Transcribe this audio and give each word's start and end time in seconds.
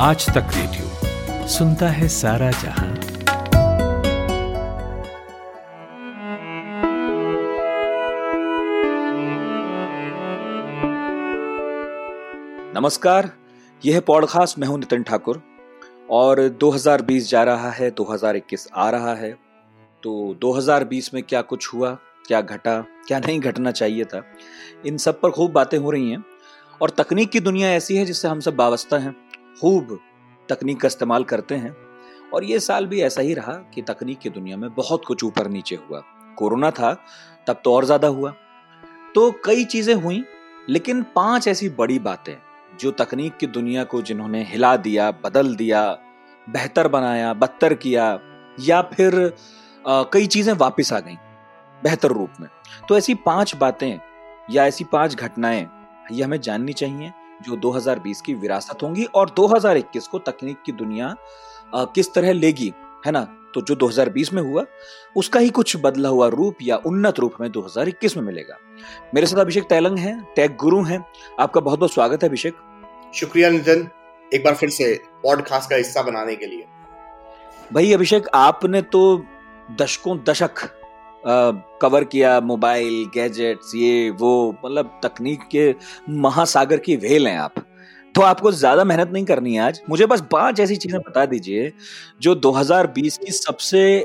आज 0.00 0.26
तक 0.26 0.50
रेडियो 0.54 1.46
सुनता 1.48 1.88
है 1.88 2.08
सारा 2.08 2.50
जहाँ। 2.50 2.88
नमस्कार, 12.74 13.30
यह 13.82 13.94
है 13.94 14.00
पॉडकास्ट 14.00 14.58
मैं 14.58 14.68
हूँ 14.68 14.78
नितिन 14.78 15.02
ठाकुर, 15.02 15.42
और 16.10 16.48
2020 16.62 17.30
जा 17.30 17.42
रहा 17.42 17.70
है 17.70 17.90
2021 17.90 18.68
आ 18.74 18.88
रहा 18.90 19.14
है 19.14 19.32
तो 20.02 20.34
2020 20.40 21.12
में 21.14 21.22
क्या 21.22 21.42
कुछ 21.42 21.72
हुआ, 21.74 21.96
क्या 22.26 22.40
घटा, 22.40 22.80
क्या 23.08 23.18
नहीं 23.18 23.40
घटना 23.40 23.70
चाहिए 23.70 24.04
था, 24.04 24.22
इन 24.86 24.96
सब 24.96 25.20
पर 25.20 25.30
खूब 25.30 25.52
बातें 25.52 25.78
हो 25.78 25.90
रही 25.90 26.10
हैं, 26.10 26.24
और 26.82 26.90
तकनीक 26.90 27.30
की 27.30 27.40
दुनिया 27.40 27.70
ऐसी 27.70 27.96
है 27.96 28.04
जिससे 28.04 28.28
हम 28.28 28.40
सब 28.40 28.60
वाबस्ता 28.60 28.98
हैं। 28.98 29.16
खूब 29.60 29.98
तकनीक 30.48 30.80
का 30.80 30.86
इस्तेमाल 30.86 31.24
करते 31.24 31.54
हैं। 31.56 31.74
और 32.34 32.44
ये 32.44 32.58
साल 32.60 32.86
भी 32.86 33.00
ऐसा 33.02 33.22
ही 33.22 33.34
रहा 33.34 33.52
कि 33.74 33.82
तकनीक 33.82 34.18
की 34.18 34.30
दुनिया 34.30 34.56
में 34.56 34.68
बहुत 34.74 35.04
कुछ 35.04 35.24
ऊपर 35.24 35.48
नीचे 35.48 35.76
हुआ। 35.78 36.02
कोरोना 36.38 36.70
था 36.70 36.92
तब 37.46 37.60
तो 37.64 37.74
और 37.74 37.84
ज़्यादा 37.84 38.08
हुआ। 38.08 38.30
तो 39.14 39.30
कई 39.44 39.64
चीज़ें 39.66 39.94
हुई 39.94 40.24
लेकिन 40.68 41.02
पाँच 41.14 41.48
ऐसी 41.48 41.68
बड़ी 41.70 41.98
बातें 42.00 42.34
जो 42.80 42.90
तकनीक 42.90 43.36
की 43.36 43.46
दुनिया 43.48 43.84
को 43.84 44.00
जिन्होंने 44.02 44.42
हिला 44.44 44.76
दिया 44.78 45.10
बदल 45.24 45.54
दिया 45.56 45.82
बेहतर 46.46 46.88
बनाया 46.88 47.32
बदतर 47.34 47.74
किया 47.76 48.18
या 48.58 48.80
फिर 48.84 49.14
आ, 49.84 50.02
कई 50.04 50.26
चीज़ें 50.26 50.52
वापस 50.54 50.92
आ 50.92 50.98
गईं 51.00 51.16
बेहतर 51.82 52.08
रूप 52.08 52.32
में। 52.40 52.48
तो 52.88 52.96
ऐसी 52.98 53.14
पाँच 53.16 53.54
बातें 53.56 53.98
या 54.50 54.66
ऐसी 54.66 54.84
पाँच 54.84 55.14
घटनाएँ 55.16 55.66
ये 56.12 56.22
हमें 56.22 56.40
जाननी 56.40 56.72
चाहिए। 56.72 57.10
जो 57.42 57.56
2020 57.56 58.20
की 58.20 58.34
विरासत 58.34 58.82
होंगी 58.82 59.04
और 59.04 59.30
2021 59.30 60.06
को 60.06 60.18
तकनीक 60.18 60.56
की 60.66 60.72
दुनिया 60.72 61.16
आ, 61.74 61.84
किस 61.84 62.14
तरह 62.14 62.32
लेगी 62.32 62.72
है 63.06 63.12
ना? 63.12 63.34
तो 63.54 63.60
जो 63.60 63.74
2020 63.74 64.32
में 64.32 64.42
हुआ 64.42 64.64
उसका 65.16 65.40
ही 65.40 65.50
कुछ 65.50 65.76
बदला 65.80 66.08
हुआ 66.08 66.28
रूप 66.28 66.56
या 66.62 66.76
उन्नत 66.76 67.18
रूप 67.18 67.34
में 67.40 67.52
2021 67.52 68.16
में 68.16 68.24
मिलेगा। 68.24 68.56
मेरे 69.14 69.26
साथ 69.26 69.38
अभिषेक 69.38 69.64
तैलंग 69.64 69.98
हैं 69.98 70.34
टैग 70.36 70.56
गुरु 70.56 70.82
हैं। 70.82 71.04
आपका 71.40 71.60
बहुत 71.60 71.78
बहुत 71.78 71.92
स्वागत 71.92 72.22
है 72.22 72.28
अभिषेक। 72.28 72.56
शुक्रिया 73.14 73.50
नितिन 73.50 73.88
एक 74.34 74.44
बार 74.44 74.54
फिर 74.54 74.70
से 74.70 75.02
पॉडकास्ट 75.22 75.70
का 75.70 75.76
हिस्सा 75.76 76.02
बनाने 76.02 76.36
के 76.36 76.46
लिए। 76.46 76.66
भाई 77.72 77.92
अभिषेक 77.92 78.28
आपने 78.34 78.82
तो 78.82 79.24
दशकों 79.80 80.18
दशक 80.18 80.77
कवर 81.28 82.04
किया 82.04 82.38
मोबाइल 82.42 83.04
गैजेट्स 83.14 83.74
ये, 83.74 84.10
वो 84.10 84.58
मतलब 84.64 84.98
तकनीक 85.02 85.42
के 85.50 85.74
महासागर 86.18 86.78
की 86.78 86.96
वेल 86.98 87.26
हैं 87.26 87.38
आप। 87.38 87.54
तो 88.14 88.22
आपको 88.22 88.50
ज़्यादा 88.52 88.84
मेहनत 88.84 89.10
नहीं 89.12 89.24
करनी 89.24 89.54
है 89.54 89.60
आज। 89.62 89.80
मुझे 89.90 90.06
बस 90.06 90.22
पाँच 90.32 90.60
ऐसी 90.60 90.76
चीज़ें 90.76 91.00
बता 91.00 91.24
दीजिए 91.26 91.72
जो 92.20 92.34
2020 92.36 93.18
की 93.18 93.32
सबसे 93.32 94.04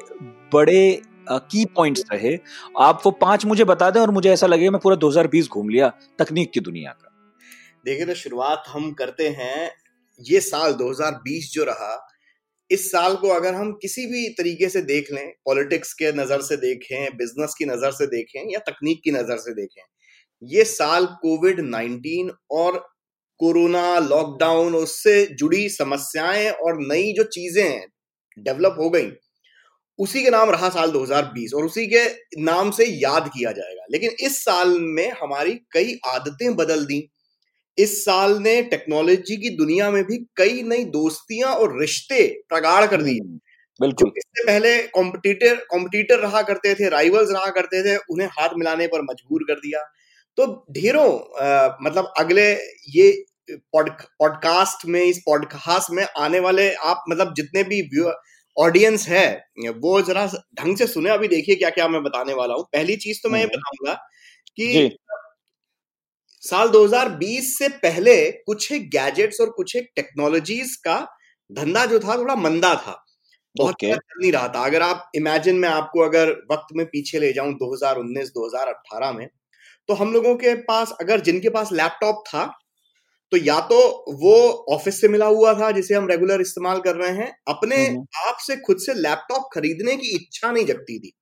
बड़े 0.54 1.02
की 1.30 1.64
पॉइंट्स 1.68 2.04
रहे। 2.12 2.38
आप 2.80 3.02
वो 3.06 3.12
पाँच 3.14 3.46
मुझे 3.46 3.64
बता 3.66 3.90
दें 3.90 4.00
और 4.02 4.12
मुझे 4.12 4.30
ऐसा 4.32 4.48
लगे 4.48 4.70
मैं 4.70 4.82
पूरा 4.82 4.96
2020 4.98 5.48
घूम 5.50 5.70
लिया 5.70 5.92
तकनीक 6.20 6.52
की 6.54 6.60
दुनिया 6.62 6.92
का। 6.92 7.10
देखिए 7.86 8.06
तो 8.06 8.14
शुरुआत 8.16 8.64
हम 8.68 8.92
करते 8.94 9.28
हैं 9.30 9.70
ये 10.22 10.40
साल 10.42 10.74
2020 10.74 11.52
जो 11.54 11.64
रहा 11.64 11.96
इस 12.74 12.92
साल 12.92 13.16
को 13.16 13.30
अगर 13.30 13.54
हम 13.56 13.72
किसी 13.82 14.06
भी 14.08 14.28
तरीके 14.34 14.70
से 14.70 14.82
देख 14.84 15.12
लें, 15.14 15.28
पॉलिटिक्स 15.46 15.94
के 15.94 16.12
नज़र 16.14 16.42
से 16.42 16.58
देखें, 16.58 17.18
बिज़नेस 17.18 17.56
की 17.60 17.66
नज़र 17.66 17.92
से 17.94 18.08
देखें 18.08 18.52
या 18.54 18.60
तकनीक 18.70 19.02
की 19.04 19.12
नज़र 19.12 19.38
से 19.40 19.54
देखें, 19.54 19.84
ये 20.42 20.64
साल 20.66 21.06
कोविड 21.22 21.60
19 21.62 22.32
और 22.52 22.78
कोरोना 23.40 24.00
लॉकडाउन, 24.00 24.76
उससे 24.76 25.26
जुड़ी 25.36 25.70
समस्याएँ 25.70 26.50
और 26.52 26.80
नई 26.84 27.14
जो 27.14 27.24
चीज़ें 27.32 27.64
हैं, 27.64 27.88
डेवलप 28.38 28.76
हो 28.80 28.90
गई। 28.90 29.12
उसी 30.00 30.24
के 30.24 30.30
नाम 30.30 30.50
रहा 30.50 30.70
साल 30.70 30.92
2020 30.92 31.54
और 31.54 31.66
उसी 31.66 31.86
के 31.88 32.06
नाम 32.42 32.72
से 32.72 32.86
याद 32.88 33.30
किया 33.30 33.52
जाएगा। 33.52 33.86
लेकिन 33.92 34.12
इस 34.22 34.44
साल 34.46 34.78
में 34.80 35.10
हमारी 35.14 35.54
कई 35.74 36.00
आदतें 36.08 36.56
बदल 36.56 36.86
दी। 36.86 37.00
इस 37.78 38.04
साल 38.06 38.38
ने 38.40 38.62
टेक्नोलॉजी 38.66 39.36
की 39.38 39.50
दुनिया 39.58 39.90
में 39.92 40.04
भी 40.04 40.18
कई 40.38 40.62
नई 40.64 40.84
दोस्तियाँ 40.92 41.54
और 41.54 41.80
रिश्ते 41.80 42.28
प्रगाढ़ 42.50 42.86
कर 42.88 43.02
दिए। 43.02 43.20
बिल्कुल। 43.80 44.12
इससे 44.18 44.44
पहले 44.46 44.78
कॉम्पिटिटर 44.90 45.56
कॉम्पिटिटर 45.70 46.20
रहा 46.20 46.42
करते 46.42 46.74
थे 46.76 46.90
राइवल्स 46.90 47.32
रहा 47.32 47.50
करते 47.52 47.84
थे 47.84 47.96
उन्हें 48.10 48.28
हाथ 48.32 48.50
मिलाने 48.58 48.88
पर 48.88 49.02
मजबूर 49.04 49.44
कर 49.44 49.60
दिया। 49.60 49.84
तो 50.38 50.46
ढेरों 50.72 51.10
मतलब 51.82 52.14
अगले 52.20 52.52
ये 52.92 53.12
पॉडकास्ट 53.72 54.86
में 54.88 55.02
इस 55.04 55.22
पॉडकास्ट 55.26 55.92
में 55.92 56.06
आने 56.20 56.40
वाले 56.40 56.72
आप 56.84 57.04
मतलब 57.10 57.34
जितने 57.38 57.64
भी 57.64 57.82
ऑडियंस 58.58 59.08
है 59.10 59.28
वो 59.78 60.02
जरा 60.04 60.26
ढंग 60.56 60.78
से 60.78 60.88
सुने 60.88 61.10
अभी 61.10 61.28
देखिए 61.28 61.56
क्या 61.56 61.70
क्या 61.72 61.88
मैं 61.88 62.02
बताने 62.04 62.34
वाला 62.34 62.54
हूँ। 62.54 62.64
पहली 62.74 62.96
चीज़ 62.98 63.20
तो 63.24 63.30
मैं 63.30 63.40
ये 63.40 63.46
हम्म। 63.46 63.58
बताऊँगा 63.58 63.94
कि 64.58 64.90
साल 66.44 66.70
2020 66.70 67.58
से 67.60 67.68
पहले 67.70 68.32
कुछ 68.32 68.72
एक 68.72 68.90
गैजेट्स 68.90 69.42
और 69.42 69.50
कुछ 69.50 69.76
एक 69.76 69.90
टेक्नोलॉजीज़ 69.96 70.78
का 70.84 71.08
धंधा 71.52 71.86
जो 71.86 72.00
था 72.00 72.18
थोड़ा 72.18 72.36
मंदा 72.36 72.76
था। 72.76 73.06
बहुत 73.56 73.76
okay. 73.76 73.94
चल 73.96 74.22
नहीं 74.22 74.32
रहा 74.32 74.48
था। 74.48 74.66
अगर 74.66 74.82
आप 74.82 75.12
इमेजिन 75.16 75.56
में 75.56 75.70
आपको 75.70 76.02
अगर 76.02 76.32
वक्त 76.52 76.68
में 76.76 76.86
पीछे 76.86 77.20
ले 77.20 77.34
जाऊँ 77.34 77.54
2019 77.54 78.30
2018 78.30 79.14
में 79.14 79.28
तो 79.90 79.94
हम 79.94 80.14
लोगों 80.14 80.36
के 80.36 80.56
पास 80.56 80.94
अगर 81.02 81.22
जिनके 81.22 81.50
पास 81.50 81.72
लैपटॉप 81.74 82.24
था 82.28 82.46
तो 83.32 83.38
या 83.38 83.60
तो 83.62 84.06
वो 84.14 84.36
ऑफ़िस 84.70 85.02
से 85.02 85.08
मिला 85.08 85.26
हुआ 85.26 85.54
था 85.54 85.72
जिसे 85.72 85.96
हम 85.96 86.08
रेगुलर 86.08 86.42
इस्तेमाल 86.42 86.80
कर 86.82 86.96
रहे 86.96 87.12
हैं 87.12 87.38
अपने 87.48 87.88
आप 88.28 88.38
से 88.40 88.58
खुद 88.58 88.78
से 88.80 88.94
लैपटॉप 88.94 89.50
खरीदने 89.54 89.98
की 89.98 90.16
इच्छा 90.16 90.52
नहीं 90.52 90.66
जगती 90.66 91.00
थी। 91.00 91.14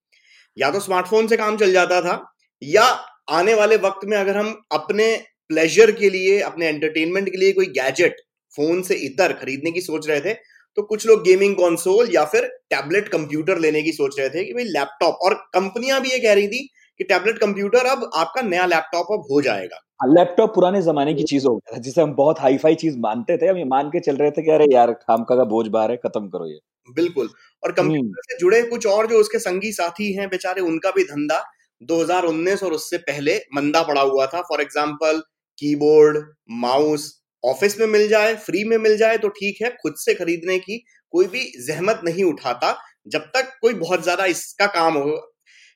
या 0.58 0.72
तो 0.72 0.80
स्मार्टफ़ोन 0.80 1.28
से 1.28 1.38
काम 1.38 1.58
चल 1.58 1.72
जाता 1.74 2.02
था 2.02 2.34
या 2.64 3.11
आने 3.32 3.54
वाले 3.54 3.78
वक्त 3.80 4.06
में 4.06 4.18
अगर 4.18 4.38
हम 4.38 4.56
अपने 4.72 5.16
प्लेजर 5.50 5.92
के 5.94 6.10
लिए 6.10 6.40
अपने 6.44 6.68
एंटरटेनमेंट 6.68 7.30
के 7.30 7.38
लिए 7.38 7.54
कोई 7.54 7.66
गैजेट 7.74 8.22
फ़ोन 8.56 8.82
से 8.82 8.96
इतर 9.06 9.34
खरीदने 9.34 9.72
की 9.72 9.82
सोच 9.82 10.08
रहे 10.10 10.22
थे 10.22 10.34
तो 10.78 10.82
कुछ 10.84 11.06
लोग 11.08 11.24
गेमिंग 11.24 11.56
कंसोल 11.56 12.10
या 12.12 12.24
फिर 12.26 12.48
टैबलेट 12.70 13.08
कंप्यूटर 13.10 13.58
लेने 13.60 13.82
की 13.82 13.92
सोच 13.94 14.20
रहे 14.20 14.30
थे 14.30 14.44
कि 14.46 14.54
भाई 14.54 14.64
लैपटॉप 14.66 15.20
और 15.22 15.34
कंपनियाँ 15.54 16.02
भी 16.02 16.10
ये 16.10 16.20
कह 16.20 16.34
रही 16.34 16.48
थी 16.48 16.68
कि 17.00 17.04
टैबलेट 17.06 17.38
कंप्यूटर 17.38 17.86
अब 17.88 18.10
आपका 18.16 18.42
नया 18.44 18.66
लैपटॉप 18.68 19.08
अब 19.12 19.28
हो 19.32 19.42
जाएगा 19.42 19.80
लैपटॉप 20.06 20.40
हाँ, 20.40 20.54
पुराने 20.54 20.82
जमाने 20.82 21.14
की 21.14 21.24
चीज़ 21.26 21.46
हो 21.48 21.56
गया 21.56 21.76
था 21.76 21.82
जिसे 21.82 22.02
हम 22.02 22.14
बहुत 22.16 22.40
हाई 22.40 22.58
फाई 22.58 22.76
चीज़ 22.78 22.98
मानते 23.00 23.38
थे 23.38 23.48
हम 23.48 23.58
ये 23.58 23.64
मान 23.68 23.90
के 23.90 24.00
चल 24.02 24.16
रहे 24.18 24.32
थे 24.32 24.44
कि 24.44 24.52
अरे 24.52 24.66
यार 24.72 24.92
काम 24.94 25.24
का 25.24 25.44
बोझ 25.46 25.68
बार 25.70 25.92
है 25.92 25.98
खत्म 26.00 26.28
करो 26.30 26.48
ये 26.48 26.60
बिल्कुल 26.90 27.30
और 27.64 27.72
कंप्यूटर 27.72 27.98
हम्म। 28.00 28.22
से 28.24 28.38
जुड़े 28.38 28.62
कुछ 28.66 28.86
और 28.88 29.08
जो 29.08 29.20
उसके 29.20 29.40
संगी 29.40 29.72
साथी 29.74 30.12
हैं 30.14 30.28
बेचारे 30.30 30.62
उनका 30.64 30.92
भी 30.92 31.04
धंधा 31.06 31.44
2019 31.82 32.64
और 32.64 32.74
उससे 32.74 32.98
पहले 33.00 33.38
मंदा 33.56 33.82
पड़ा 33.84 34.02
हुआ 34.04 34.26
था। 34.28 34.42
For 34.42 34.62
example 34.62 35.20
keyboard 35.58 36.18
mouse 36.62 37.12
office 37.44 37.80
में 37.80 37.86
मिल 37.88 38.08
जाए 38.08 38.36
फ्री 38.38 38.64
में 38.64 38.78
मिल 38.80 38.98
जाए 38.98 39.18
तो 39.18 39.30
ठीक 39.32 39.62
है 39.64 39.70
खुद 39.82 39.96
से 39.98 40.14
खरीदने 40.16 40.58
की 40.60 40.78
कोई 41.14 41.28
भी 41.28 41.52
जहमत 41.68 42.02
नहीं 42.06 42.24
उठाता 42.24 42.78
जब 43.08 43.22
तक 43.36 43.52
कोई 43.62 43.74
बहुत 43.76 44.04
ज़्यादा 44.04 44.26
इसका 44.28 44.66
काम 44.70 44.98
हो। 44.98 45.20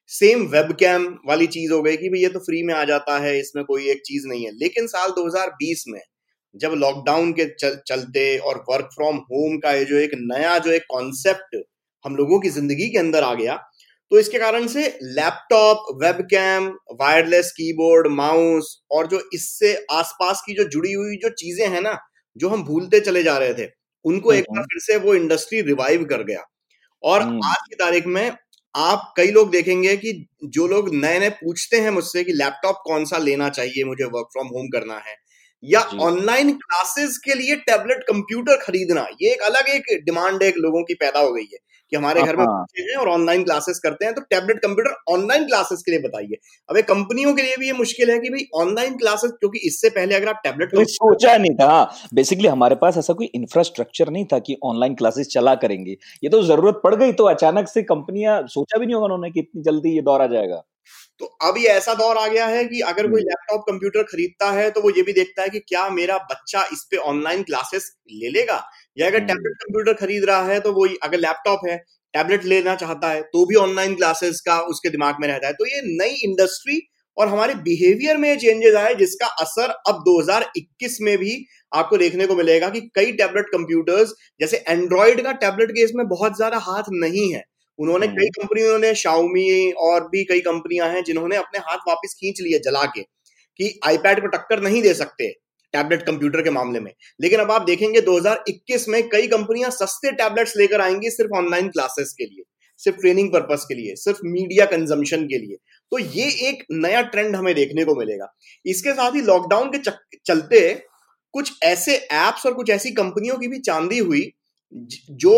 सेम 0.10 0.46
वेब 0.48 0.72
कैम 0.80 1.06
वाली 1.28 1.48
चीज़ 1.50 1.72
हो 1.74 1.82
गई 1.84 1.98
कि 1.98 2.10
भाई 2.10 2.22
ये 2.22 2.30
तो 2.30 2.40
फ्री 2.40 2.62
में 2.64 2.74
आ 2.74 2.84
जाता 2.86 3.18
है 3.20 3.38
इसमें 3.40 3.64
कोई 3.66 3.90
एक 3.92 4.02
चीज़ 4.06 4.28
नहीं 4.28 4.46
है। 4.46 4.52
लेकिन 4.54 4.88
साल 4.88 5.12
2020 5.12 5.84
में 5.88 6.02
जब 6.56 6.74
लॉकडाउन 6.74 7.32
के 7.34 7.46
चल, 7.46 7.78
चलते 7.88 8.38
और 8.40 8.64
वर्क 8.70 8.90
फ्रॉम 8.96 9.16
होम 9.32 9.58
का 9.58 9.72
ये 9.72 9.86
जो 9.86 9.98
एक 9.98 10.12
नया 10.16 10.58
जो 10.60 10.72
एक 10.72 10.84
कॉन्सेप्ट 10.90 11.56
हम 12.06 12.16
लोगों 12.16 12.40
की 12.40 12.50
ज़िंदगी 12.52 12.90
के 12.90 12.98
अंदर 12.98 13.24
आ 13.24 13.34
गया 13.34 13.56
तो 14.12 14.20
इसके 14.20 14.40
कारण 14.40 14.68
से 14.68 14.88
laptop 15.04 15.86
webcam 16.04 16.68
wireless 17.00 17.52
keyboard 17.52 18.08
mouse 18.08 18.78
और 18.92 19.08
जो 19.08 19.22
इससे 19.34 19.74
आसपास 19.92 20.44
की 20.46 20.54
जो 20.54 20.64
जुड़ी 20.70 20.94
हुई 20.94 21.16
जो 21.18 21.30
चीज़ें 21.36 21.68
हैं 21.68 21.82
ना 21.82 21.98
जो 22.38 22.50
हम 22.50 22.64
भूलते 22.64 23.00
चले 23.00 23.24
जा 23.24 23.38
रहे 23.38 23.54
थे 23.54 23.70
उनको 24.06 24.34
एक 24.34 24.46
बार 24.52 24.64
फिर 24.64 24.82
से 24.82 24.98
वो 24.98 25.16
इंडस्ट्री 25.16 25.62
रिवाइव 25.62 26.04
कर 26.06 26.24
गया 26.24 26.44
और 27.04 27.22
हम्म। 27.22 27.46
आज 27.46 27.68
की 27.70 27.76
तारीख 27.76 28.06
में 28.08 28.32
आप 28.76 29.14
कई 29.18 29.32
लोग 29.32 29.52
देखेंगे 29.52 29.96
कि 29.98 30.14
जो 30.46 30.68
लोग 30.68 30.94
नए 30.94 31.20
नए 31.20 31.30
पूछते 31.32 31.78
हैं 31.78 31.92
मुझसे 31.92 32.24
कि 32.24 32.34
लैपटॉप 32.34 32.82
कौन 32.86 33.06
सा 33.06 33.18
लेना 33.18 33.50
चाहिए 33.50 33.84
मुझे 33.84 34.06
वर्क 34.06 34.28
फ्रॉम 34.34 34.48
होम 34.48 34.68
करना 34.70 34.98
है 35.00 35.16
या 35.66 35.80
ऑनलाइन 36.02 36.52
क्लासेस 36.56 37.18
के 37.26 37.34
लिए 37.34 37.56
टैबलेट 37.68 38.04
कंप्यूटर 38.08 38.58
खरीदना 38.58 39.08
ये 39.22 39.32
एक 39.32 39.42
अलग 39.44 39.70
एक 39.70 39.86
डिमांड 40.06 40.44
एक 40.44 40.58
लोगों 40.58 40.84
की 40.84 40.94
पैदा 40.96 41.20
हो 41.20 41.32
गई 41.34 41.48
है 41.54 41.60
कि 41.92 41.96
हमारे 41.96 42.22
घर 42.24 42.36
में 42.36 42.44
हाँ। 42.46 42.62
बच्चे 42.62 42.84
हैं 42.84 42.96
और 42.98 43.10
ऑनलाइन 43.10 43.44
क्लासेस 43.44 43.80
करते 43.80 44.06
हैं 44.06 44.14
तो 44.14 44.22
टैबलेट 44.22 44.60
कंप्यूटर 44.60 44.96
ऑनलाइन 45.14 45.46
क्लासेस 45.46 45.82
के 45.82 45.92
लिए 45.92 46.00
बताइए। 46.02 46.38
अब 46.70 46.80
कंपनियों 46.88 47.34
के 47.36 47.42
लिए 47.42 47.58
भी 47.58 47.68
ये 47.68 47.74
मुश्किल 47.74 48.12
है 48.12 48.18
कि 48.20 48.30
भाई 48.30 48.46
ऑनलाइन 48.62 48.96
क्लासेस 48.98 49.32
क्योंकि 49.32 49.60
इससे 49.68 49.90
पहले 49.90 50.16
अगर 50.16 50.30
आप 50.30 50.42
टैबलेट 50.44 50.72
तो 50.72 50.84
सोचा 50.86 51.36
नहीं 51.38 51.56
था। 51.56 51.84
बेसिकली 52.14 52.48
हमारे 52.48 52.76
पास 52.76 52.98
ऐसा 52.98 53.14
कोई 53.14 53.26
इंफ्रास्ट्रक्चर 53.36 54.10
नहीं 54.10 54.26
था 54.26 54.40
कि 54.40 54.58
ऑनलाइन 54.66 54.96
क्लासेस 54.96 55.28
चला 55.28 55.56
करेंगे। 55.58 55.98
ये 56.24 56.30
तो 56.30 56.42
ज़रूरत 56.44 56.82
पड़ 56.84 56.96
गई 56.96 57.12
तो 57.14 57.26
अचानक 57.28 57.68
से 57.70 57.84
कंपनियाँ 57.86 58.42
सोचा 58.50 58.80
भी 58.80 58.86
नहीं 58.86 58.96
होगा 58.96 59.06
उन्होंने 59.06 59.32
कि 59.32 59.40
इतनी 59.40 59.64
जल्दी 59.64 59.96
ये 59.96 60.02
दौर 60.04 60.22
आ 60.22 60.28
जाएगा। 60.28 60.62
तो 61.22 61.26
अब 61.44 61.58
ये 61.58 61.68
ऐसा 61.70 61.94
दौर 61.96 62.18
आ 62.18 62.28
गया 62.28 62.46
है 62.48 62.64
कि 62.66 62.80
अगर 62.88 63.08
कोई 63.08 63.22
लैपटॉप 63.22 63.62
कंप्यूटर 63.68 64.04
खरीदता 64.06 64.52
है 64.52 64.70
तो 64.72 64.82
वो 64.82 64.90
ये 64.92 65.02
भी 65.04 65.14
देखता 65.14 65.42
है 65.42 65.50
कि 65.50 65.60
क्या 65.62 65.88
मेरा 65.92 66.18
बच्चा 66.32 66.64
इस 66.74 66.88
पे 66.92 66.98
ऑनलाइन 67.06 67.44
क्लासेस 67.44 67.92
ले 68.14 68.30
लेगा? 68.32 68.62
या 68.98 69.08
अगर 69.08 69.20
टैबलेट 69.22 69.56
कंप्यूटर 69.60 69.94
खरीद 69.98 70.26
रहा 70.26 70.44
है 70.46 70.60
तो 70.62 70.74
वो 70.74 70.88
अगर 71.04 71.20
लैपटॉप 71.20 71.68
है 71.68 71.78
टैबलेट 72.14 72.44
लेना 72.46 72.76
चाहता 72.78 73.10
है 73.10 73.22
तो 73.24 73.46
भी 73.46 73.56
ऑनलाइन 73.58 73.96
क्लासेस 73.96 74.42
का 74.42 74.60
उसके 74.68 74.90
दिमाग 74.90 75.16
में 75.22 75.28
रहता 75.28 75.48
है। 75.48 75.54
तो 75.54 75.66
ये 75.68 75.82
नई 75.98 76.16
इंडस्ट्री 76.26 76.80
और 77.18 77.28
हमारे 77.30 77.54
बिहेवियर 77.64 78.18
में 78.18 78.38
चेंजेस 78.38 78.76
आए 78.76 78.94
जिसका 78.96 79.28
असर 79.42 79.70
अब 79.90 80.04
2021 80.06 80.98
में 81.02 81.18
भी 81.18 81.36
आपको 81.72 81.98
देखने 81.98 82.26
को 82.28 82.36
मिलेगा 82.36 82.70
कि 82.70 82.82
कई 82.96 83.12
टैबलेट 83.14 83.46
कंप्यूटर्स 83.50 84.14
जैसे 84.40 84.58
एंड्रॉइड 84.70 85.22
का 85.24 85.32
टैबलेट 85.42 85.72
के 85.72 85.84
इसमें 85.84 86.08
बहुत 86.10 86.36
ज़्यादा 86.38 86.58
हाथ 86.62 86.84
नहीं 86.94 87.32
है। 87.34 87.44
उन्होंने 87.80 88.08
कई 88.08 88.28
कंपनियों 88.30 88.78
ने 88.80 88.94
शाउमी 88.96 89.72
और 89.80 90.08
भी 90.10 90.24
कई 90.24 90.40
कंपनियाँ 90.42 90.90
हैं 90.90 91.04
जिन्होंने 91.04 91.36
अपने 91.36 91.60
हाथ 91.60 91.78
वापस 91.88 92.16
खींच 92.20 92.42
लिए 92.42 92.60
जला 92.60 92.84
के 92.88 93.02
कि 93.60 93.80
आईपैड 93.86 94.22
को 94.22 94.28
टक्कर 94.28 94.62
नहीं 94.62 94.82
दे 94.82 94.94
सकते 94.94 95.30
टैबलेट 95.74 96.04
कंप्यूटर 96.04 96.42
के 96.42 96.50
मामले 96.50 96.80
में। 96.80 96.92
लेकिन 97.22 97.40
अब 97.40 97.52
आप 97.52 97.62
देखेंगे 97.62 98.02
2021 98.02 98.88
में 98.90 99.02
कई 99.10 99.28
कंपनियाँ 99.28 99.70
सस्ते 99.72 100.12
टैबलेट्स 100.14 100.54
लेकर 100.58 100.82
आएँगी 100.82 101.10
सिर्फ़ 101.10 101.38
ऑनलाइन 101.38 101.68
क्लासेस 101.70 102.14
के 102.18 102.26
लिए 102.26 102.44
सिर्फ़ 102.80 102.98
ट्रेनिंग 103.00 103.32
पर्पस 103.34 103.66
के 103.70 103.76
लिए 103.76 103.96
सिर्फ़ 103.96 104.20
मीडिया 104.26 104.66
कंजम्पशन 104.66 105.26
के 105.26 105.38
लिए। 105.38 105.58
तो 105.92 106.00
ये 106.00 106.28
एक 106.50 106.64
नया 106.72 107.02
ट्रेंड 107.04 107.36
हमें 107.36 107.54
देखने 107.56 107.86
को 107.86 107.96
मिलेगा। 107.96 108.34
इसके 108.66 108.94
साथ 108.94 109.16
ही 109.16 109.22
लॉकडाउन 109.22 109.70
के 109.70 109.92
चलते 110.28 110.62
कुछ 111.34 111.52
ऐसे 111.64 111.96
एप्स 112.14 112.46
और 112.46 112.54
कुछ 112.54 112.70
ऐसी 112.70 112.92
कंपनियों 112.94 113.38
की 113.38 113.48
भी 113.48 113.60
चांदी 113.60 113.98
हुई 114.00 114.22
जो 114.76 115.34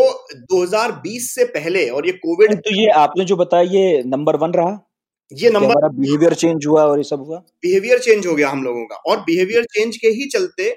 2020 0.51 1.33
से 1.35 1.43
पहले 1.47 1.87
और 1.89 2.05
ये 2.07 2.11
कोविड 2.13 2.53
तो 2.57 2.75
ये 2.75 2.89
आपने 2.97 3.25
जो 3.25 3.35
बताया 3.35 3.63
ये 3.71 4.01
नंबर 4.05 4.35
वन 4.35 4.51
रहा? 4.51 4.79
ये 5.31 5.49
नंबर 5.49 5.87
बिहेवियर 5.91 6.33
चेंज 6.35 6.65
हुआ 6.65 6.83
और 6.83 6.97
ये 6.97 7.03
सब 7.03 7.19
हुआ? 7.19 7.37
बिहेवियर 7.63 7.99
चेंज 7.99 8.27
हो 8.27 8.35
गया 8.35 8.49
हम 8.49 8.63
लोगों 8.63 8.85
का। 8.85 8.95
और 9.07 9.19
बिहेवियर 9.21 9.63
चेंज 9.65 9.97
के 9.97 10.07
ही 10.09 10.25
चलते 10.29 10.69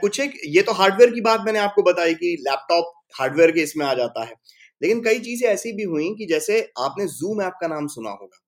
कुछ 0.00 0.20
एक 0.20 0.32
ये 0.46 0.62
तो 0.62 0.72
हार्डवेयर 0.72 1.10
की 1.10 1.20
बात 1.20 1.40
मैंने 1.46 1.58
आपको 1.58 1.82
बताई 1.82 2.14
कि 2.14 2.36
लैपटॉप 2.40 2.92
हार्डवेयर 3.14 3.50
के 3.50 3.62
इसमें 3.62 3.84
आ 3.86 3.94
जाता 3.94 4.24
है। 4.24 4.34
लेकिन 4.82 5.00
कई 5.02 5.18
चीज़ें 5.20 5.48
ऐसी 5.48 5.72
भी 5.72 5.82
हुई 5.84 6.08
कि 6.18 6.26
जैसे 6.26 6.60
आपने 6.80 7.06
जूम 7.08 7.42
ऐप 7.42 7.52
का 7.60 7.68
नाम 7.68 7.86
सुना 7.86 8.10
होगा। 8.10 8.38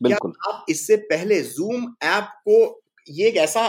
बिल्कुल। 0.00 0.32
आप 0.48 0.66
इससे 0.70 0.96
पहले 1.10 1.40
जूम 1.42 1.94
ऐप 2.04 2.28
को 2.48 2.82
ये 3.08 3.28
एक 3.28 3.36
ऐसा 3.38 3.66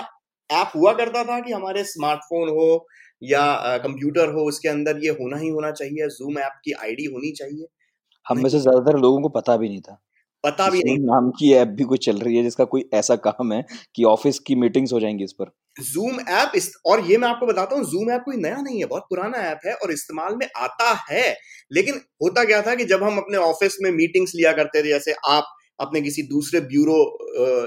ऐप 0.50 0.72
हुआ 0.76 0.94
करता 0.94 1.24
था 1.24 1.40
कि 1.40 1.52
हमारे 1.54 1.84
स्मार्टफ़ोन 1.86 2.50
हो 2.50 2.88
या 3.22 3.78
कंप्यूटर 3.80 4.34
हो 4.34 4.48
उसके 4.48 4.70
अंदर 4.70 5.00
ये 5.04 5.10
होना 5.14 5.38
ही 5.38 5.50
होना 5.50 5.72
चाहिए 5.74 6.08
जूम 6.10 6.40
ऐप 6.40 6.60
की 6.66 6.72
आईडी 6.74 7.06
होनी 7.06 7.32
चाहिए। 7.34 7.66
हम 8.26 8.42
में 8.44 8.50
से 8.50 8.60
ज़्यादातर 8.60 9.00
लोगों 9.00 9.22
को 9.22 9.30
पता 9.32 9.58
भी 9.58 9.70
नहीं 9.70 9.82
था 9.82 10.02
पता 10.44 10.70
भी 10.70 10.82
नहीं। 10.84 10.98
नाम 11.00 11.30
की 11.32 11.52
ऐप 11.54 11.68
भी 11.70 11.84
कोई 11.84 11.98
चल 12.00 12.18
रही 12.20 12.38
है 12.38 12.44
जिसका 12.44 12.64
कोई 12.66 12.84
ऐसा 12.96 13.16
काम 13.18 13.52
है 13.54 13.64
कि 13.96 14.04
ऑफ़िस 14.06 14.40
की 14.40 14.56
मीटिंग्स 14.58 14.94
हो 14.94 15.00
जाएँगी 15.00 15.24
इस 15.24 15.34
पर। 15.34 15.52
जूम 15.82 16.20
ऐप 16.30 16.52
इस 16.56 16.72
और 16.86 17.00
ये 17.06 17.18
मैं 17.18 17.28
आपको 17.28 17.46
बताता 17.46 17.76
हूँ 17.76 17.84
जूम 17.86 18.12
ऐप 18.12 18.22
कोई 18.26 18.38
नया 18.38 18.58
नहीं 18.58 18.80
है 18.80 18.86
बहुत 18.86 19.04
पुराना 19.10 19.38
ऐप 19.50 19.60
है 19.66 19.74
और 19.76 19.92
इस्तेमाल 19.92 20.36
में 20.36 20.48
आता 20.58 20.92
है। 21.12 21.36
लेकिन 21.72 22.02
होता 22.24 22.44
क्या 22.44 22.62
था 22.62 22.76
कि 22.76 22.86
जब 22.86 23.04
हम 23.04 23.18
अपने 23.18 23.38
ऑफ़िस 23.40 23.78
में 23.84 23.92
मीटिंग्स 23.92 24.32
लिया 24.36 24.52
करते 24.54 24.84
थे 24.84 24.88
जैसे 24.88 25.14
आप 25.30 25.54
अपने 25.80 26.02
किसी 26.02 26.24
दूसरे 26.24 26.60
ब्यूरो 26.64 26.98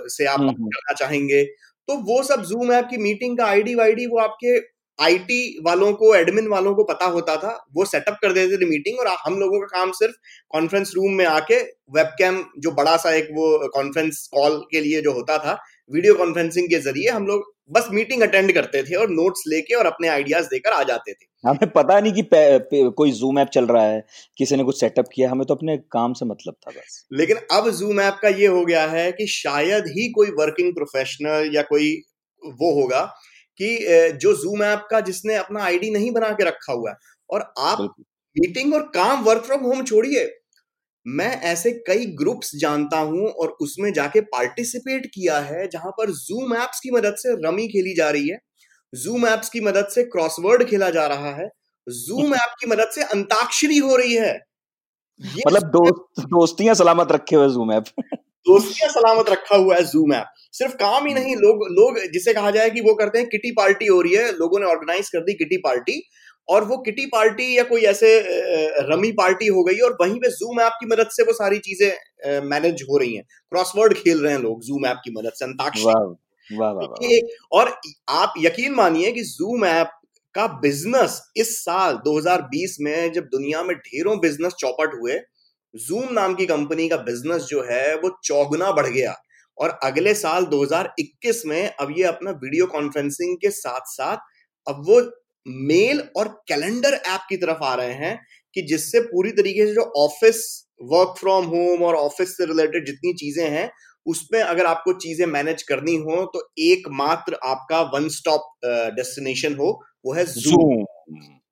से 0.09 0.27
आप 0.27 0.41
करना 0.41 0.93
चाहेंगे 0.95 1.45
तो 1.89 1.95
वो 2.05 2.23
सब 2.23 2.43
जूम 2.45 2.73
ऐप 2.73 2.87
की 2.91 2.97
मीटिंग 2.99 3.37
का 3.39 3.47
आईडी 3.47 3.75
वाईडी 3.75 4.07
वो 4.07 4.19
आपके 4.19 4.59
आईटी 4.99 5.59
वालों 5.63 5.93
को 5.93 6.15
एडमिन 6.15 6.49
वालों 6.49 6.75
को 6.75 6.85
पता 6.85 7.07
होता 7.07 7.37
था 7.37 7.53
वो 7.75 7.85
सेटअप 7.85 8.19
कर 8.23 8.33
देते 8.33 8.57
थे 8.57 8.69
मीटिंग 8.71 8.99
और 9.01 9.09
हम 9.27 9.39
लोगों 9.39 9.61
का 9.61 9.67
काम 9.79 9.93
सिर्फ़ 9.93 10.15
कॉन्फ्रेंस 10.51 10.93
रूम 10.97 11.13
में 11.13 11.25
आके 11.27 11.59
वेबकैम 11.91 12.45
जो 12.59 12.71
बड़ा 12.71 12.97
सा 12.97 13.15
एक 13.15 13.29
वो 13.33 13.69
कॉन्फ्रेंस 13.69 14.29
कॉल 14.35 14.61
के 14.71 14.81
लिए 14.81 15.01
जो 15.01 15.13
होता 15.13 15.39
था 15.39 15.59
वीडियो 15.93 16.15
कॉन्फ्रेंसिंग 16.15 16.69
के 16.69 16.79
ज़रिए 16.81 17.09
हम 17.09 17.27
लोग 17.27 17.53
बस 17.71 17.89
मीटिंग 17.93 18.23
अटेंड 18.23 18.53
करते 18.53 18.83
थे 18.83 18.95
और 18.95 19.11
नोट्स 19.11 19.43
लेके 19.49 19.75
और 19.75 19.87
अपने 19.87 20.09
आइडियाज़ 20.09 20.47
देकर 20.47 20.73
आ 20.73 20.83
जाते 20.83 21.13
थे। 21.13 21.27
हमें 21.45 21.71
पता 21.71 21.99
नहीं 22.01 22.13
कि 22.13 22.23
पे, 22.23 22.59
पे, 22.59 22.89
कोई 22.91 23.11
जूम 23.13 23.39
ऐप 23.39 23.49
चल 23.49 23.67
रहा 23.67 23.85
है 23.85 24.05
किसी 24.39 24.57
ने 24.57 24.65
कुछ 24.65 24.81
सेटअप 24.81 25.09
किया 25.15 25.31
हमें 25.31 25.47
तो 25.47 25.55
अपने 25.55 25.77
काम 25.93 26.13
से 26.13 26.27
मतलब 26.27 26.55
था 26.55 26.71
बस। 26.71 27.07
लेकिन 27.13 27.37
अब 27.53 27.71
जूम 27.71 28.01
ऐप 28.01 28.19
का 28.23 28.29
ये 28.29 28.47
हो 28.47 28.65
गया 28.65 28.87
है 28.87 29.11
कि 29.13 29.27
शायद 29.27 29.85
ही 29.89 30.09
कोई 30.11 30.31
वर्किंग 30.39 30.73
प्रोफेशनल 30.75 31.51
या 31.55 31.63
कोई 31.63 31.95
वो 32.43 32.73
होगा 32.81 33.03
कि 33.59 33.77
जो 34.21 34.35
जूम 34.35 34.63
ऐप 34.63 34.87
का 34.91 35.01
जिसने 35.01 35.35
अपना 35.35 35.65
आईडी 35.65 35.91
नहीं 35.91 36.11
बना 36.11 36.31
के 36.31 36.45
रखा 36.45 36.73
हुआ 36.73 36.91
है 36.91 36.97
और 37.31 37.53
आप 37.59 37.81
मीटिंग 38.37 38.75
और 38.75 38.83
काम 38.95 39.23
वर्क 39.25 39.43
फ्रॉम 39.43 39.61
होम 39.61 39.85
छोड़िए। 39.85 40.31
मैं 41.07 41.31
ऐसे 41.43 41.71
कई 41.87 42.07
ग्रुप्स 42.07 42.51
जानता 42.57 42.99
हूँ 42.99 43.27
और 43.29 43.49
उसमें 43.61 43.93
जाके 43.93 44.21
पार्टिसिपेट 44.21 45.07
किया 45.07 45.39
है 45.39 45.67
जहाँ 45.69 45.91
पर 45.91 46.11
जूम 46.11 46.55
ऐप्स 46.57 46.81
की 46.81 46.91
मदद 46.91 47.15
से 47.19 47.35
रमी 47.49 47.67
खेली 47.69 47.95
जा 47.95 48.11
रही 48.11 48.29
है। 48.29 48.39
जूम 48.95 49.27
ऐप्स 49.27 49.49
की 49.49 49.61
मदद 49.61 49.89
से 49.91 50.03
क्रॉसवर्ड 50.05 50.65
खेला 50.65 50.91
जा 50.91 51.07
रहा 51.07 51.35
है। 51.35 51.49
जूम 51.89 52.35
ऐप 52.35 52.55
की 52.61 52.67
मदद 52.67 52.91
से 52.95 53.03
अंताक्षरी 53.03 53.79
हो 53.79 53.97
रही 53.97 54.15
है। 54.15 54.35
मतलब 55.47 55.63
दोस्त 55.63 56.27
दोस्तियाँ 56.27 56.75
सलामत 56.75 57.13
रखे 57.13 57.37
हुए 57.37 57.49
जूम 57.49 57.73
ऐप 57.73 57.85
दोस्तियाँ 58.47 58.91
सलामत 58.93 59.31
रखा 59.31 59.57
हुआ 59.57 59.75
है 59.77 59.85
जूम 59.85 60.13
ऐप 60.15 60.33
सिर्फ़ 60.55 60.75
काम 60.77 61.07
ही 61.07 61.15
नहीं 61.15 61.37
लोग 61.37 61.67
लोग 61.73 61.99
जिसे 62.13 62.35
कहा 62.35 62.51
जाए 62.51 62.71
कि 62.71 62.81
वो 62.81 62.95
करते 62.95 63.19
हैं 63.19 63.29
किटी 63.29 63.51
पार्टी 63.53 63.87
हो 63.87 64.01
रही 64.01 64.15
है 64.15 64.31
लोगों 64.33 64.61
ने 64.61 64.67
ऑर्गेनाइज 64.67 65.09
कर 65.09 65.21
दी 65.25 65.35
किटी 65.35 65.57
पार्टी 65.59 66.03
और 66.49 66.65
वो 66.65 66.77
किटी 66.79 67.07
पार्टी 67.07 67.57
या 67.59 67.63
कोई 67.65 67.83
ऐसे 67.93 68.09
रमी 68.89 69.11
पार्टी 69.13 69.47
हो 69.49 69.63
गई 69.65 69.79
और 69.81 69.97
वहीं 70.01 70.19
पे 70.21 70.29
जूम 70.31 70.61
ऐप 70.61 70.73
की 70.81 70.87
मदद 70.87 71.09
से 71.13 71.23
वो 71.23 71.33
सारी 71.33 71.59
चीज़ें 71.59 72.41
मैनेज 72.49 72.83
हो 72.91 72.99
रही 72.99 73.15
हैं। 73.15 73.25
क्रॉसवर्ड 73.53 73.95
खेल 73.95 74.21
रहे 74.21 74.33
हैं 74.33 74.41
लोग 74.41 74.63
जूम 74.65 74.87
ऐप 74.87 75.01
की 75.05 75.11
मदद 75.11 75.33
से 75.35 75.45
अंताक्षरी। 75.45 75.95
और 77.53 77.69
आप 78.11 78.35
यकीन 78.39 78.75
मानिए 78.75 79.13
कि 79.13 79.23
जूम 79.25 79.65
ऐप 79.65 79.91
का 80.35 80.47
बिज़नेस 80.63 81.21
इस 81.37 81.57
साल 81.65 81.97
2020 82.05 82.77
में 82.81 83.13
जब 83.13 83.25
दुनिया 83.33 83.63
में 83.63 83.77
ढेरों 83.79 84.19
बिज़नेस 84.21 84.53
चौपट 84.59 84.95
हुए 85.01 85.15
जूम 85.75 86.13
नाम 86.13 86.35
की 86.35 86.47
कंपनी 86.47 86.89
का 86.89 86.97
बिज़नेस 86.99 87.43
जो 87.43 87.63
है, 87.65 87.95
वो 87.97 88.11
चौगुना 88.25 88.71
बढ़ 88.73 88.87
गया। 88.89 89.15
और 89.59 89.79
अगले 89.85 90.15
साल 90.15 90.45
2021 90.47 91.43
में 91.47 91.69
अब 91.71 91.95
ये 91.99 92.05
अपना 92.05 92.31
वीडियो 92.35 92.67
कॉन्फ्रेंसिंग 92.67 93.37
के 93.39 93.51
साथ 93.53 93.81
साथ 93.89 94.17
अब 94.67 94.83
वो 94.89 95.01
मेल 95.47 96.03
और 96.17 96.29
कैलेंडर 96.49 96.95
ऐप 96.95 97.27
की 97.29 97.37
तरफ़ 97.37 97.65
आ 97.65 97.75
रहे 97.75 97.93
हैं 97.95 98.19
कि 98.57 98.63
जिससे 98.63 99.01
पूरी 99.03 99.31
तरीके 99.33 99.67
से 99.67 99.73
जो 99.75 99.83
ऑफ़िस 99.99 100.43
वर्क 100.85 101.15
फ्रॉम 101.19 101.45
होम 101.47 101.83
और 101.83 101.95
ऑफ़िस 101.97 102.37
से 102.37 102.47
रिलेटेड 102.47 102.87
जितनी 102.87 103.13
चीज़ें 103.15 103.49
हैं, 103.49 103.71
उसमें 104.07 104.41
अगर 104.41 104.67
आपको 104.67 104.93
चीज़ें 104.99 105.27
मैनेज 105.29 105.63
करनी 105.63 105.97
हो 105.99 106.25
तो 106.35 106.49
एकमात्र 106.63 107.39
आपका 107.45 107.81
वन 107.95 108.09
स्टॉप 108.11 108.51
डेस्टिनेशन 108.97 109.55
हो, 109.55 109.71
वो 110.05 110.13
है 110.15 110.25
जूम 110.27 110.85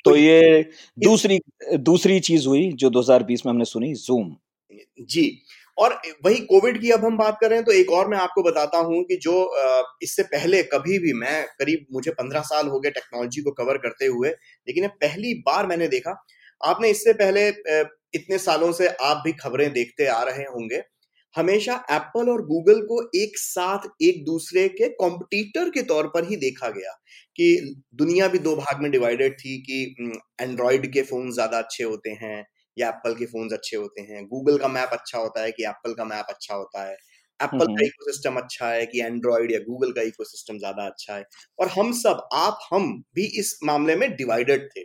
तो, 0.04 0.10
तो 0.10 0.16
ये 0.16 0.62
दूसरी 0.98 1.38
दूसरी 1.80 2.18
चीज़ 2.20 2.46
हुई 2.48 2.72
जो 2.72 2.90
2020 2.90 3.46
में 3.46 3.52
हमने 3.52 3.64
सुनी 3.64 3.92
जूम 3.94 4.34
जी 5.00 5.26
और 5.78 5.92
वही 6.24 6.36
कोविड 6.46 6.80
की 6.80 6.90
अब 6.90 7.04
हम 7.04 7.16
बात 7.18 7.38
कर 7.40 7.48
रहे 7.48 7.58
हैं 7.58 7.64
तो 7.66 7.72
एक 7.72 7.90
और 7.92 8.08
मैं 8.08 8.18
आपको 8.18 8.42
बताता 8.42 8.78
हूँ 8.78 9.02
कि 9.04 9.16
जो 9.16 9.34
इससे 10.02 10.22
पहले 10.22 10.62
कभी 10.62 10.98
भी 10.98 11.12
मैं 11.12 11.44
करीब 11.58 11.86
मुझे 11.92 12.10
पंद्रह 12.10 12.40
साल 12.42 12.68
हो 12.68 12.80
गए 12.80 12.90
टेक्नोलॉजी 12.90 13.42
को 13.42 13.50
कवर 13.52 13.78
करते 13.78 14.06
हुए 14.06 14.28
लेकिन 14.30 14.88
पहली 15.00 15.34
बार 15.46 15.66
मैंने 15.66 15.88
देखा। 15.88 16.14
आपने 16.60 16.88
इससे 16.90 17.12
पहले 17.12 17.48
इतने 18.14 18.38
सालों 18.38 18.72
से 18.72 18.88
आप 19.02 19.22
भी 19.24 19.32
खबरें 19.32 19.72
देखते 19.72 20.06
आ 20.06 20.22
रहे 20.22 20.44
होंगे। 20.44 20.82
हमेशा 21.34 21.74
एप्पल 21.90 22.28
और 22.30 22.42
गूगल 22.46 22.80
को 22.82 23.02
एक 23.16 23.38
साथ 23.38 23.86
एक 24.02 24.24
दूसरे 24.24 24.68
के 24.68 24.88
कॉम्पिटिटर 24.94 25.70
के 25.70 25.82
तौर 25.82 26.06
पर 26.06 26.28
ही 26.28 26.36
देखा 26.36 26.68
गया। 26.70 26.92
कि 27.36 27.76
दुनिया 27.94 28.28
भी 28.28 28.38
दो 28.40 28.54
भाग 28.56 28.82
में 28.82 28.90
डिवाइडेड 28.90 29.34
थी 29.38 29.56
कि 29.62 29.82
एंड्रॉयड 30.40 30.92
के 30.92 31.02
फ़ोन 31.04 31.30
ज़्यादा 31.32 31.58
अच्छे 31.58 31.84
होते 31.84 32.10
हैं 32.22 32.44
या 32.76 32.88
एप्पल 32.88 33.14
के 33.14 33.26
फ़ोन 33.26 33.48
अच्छे 33.52 33.76
होते 33.76 34.02
हैं। 34.02 34.24
गूगल 34.26 34.58
का 34.58 34.68
मैप 34.68 34.90
अच्छा 34.92 35.18
होता 35.18 35.42
है 35.42 35.52
कि 35.52 35.64
एप्पल 35.66 35.94
का 35.94 36.04
मैप 36.04 36.26
अच्छा 36.28 36.54
होता 36.54 36.84
है। 36.84 36.94
एप्पल 37.40 37.66
का 37.68 37.84
इकोसिस्टम 37.86 38.36
अच्छा 38.36 38.68
है 38.68 38.86
कि 38.86 39.00
एंड्रॉयड 39.02 39.52
या 39.52 39.58
गूगल 39.60 39.92
का 39.92 40.02
इकोसिस्टम 40.04 40.58
ज़्यादा 40.58 40.86
अच्छा 40.86 41.16
है। 41.16 41.24
और 41.58 41.68
हम 41.70 41.92
सब 41.94 42.28
आप 42.34 42.58
हम 42.72 42.92
भी 43.14 43.26
इस 43.40 43.58
मामले 43.64 43.96
में 43.96 44.10
डिवाइडेड 44.16 44.68
थे। 44.76 44.84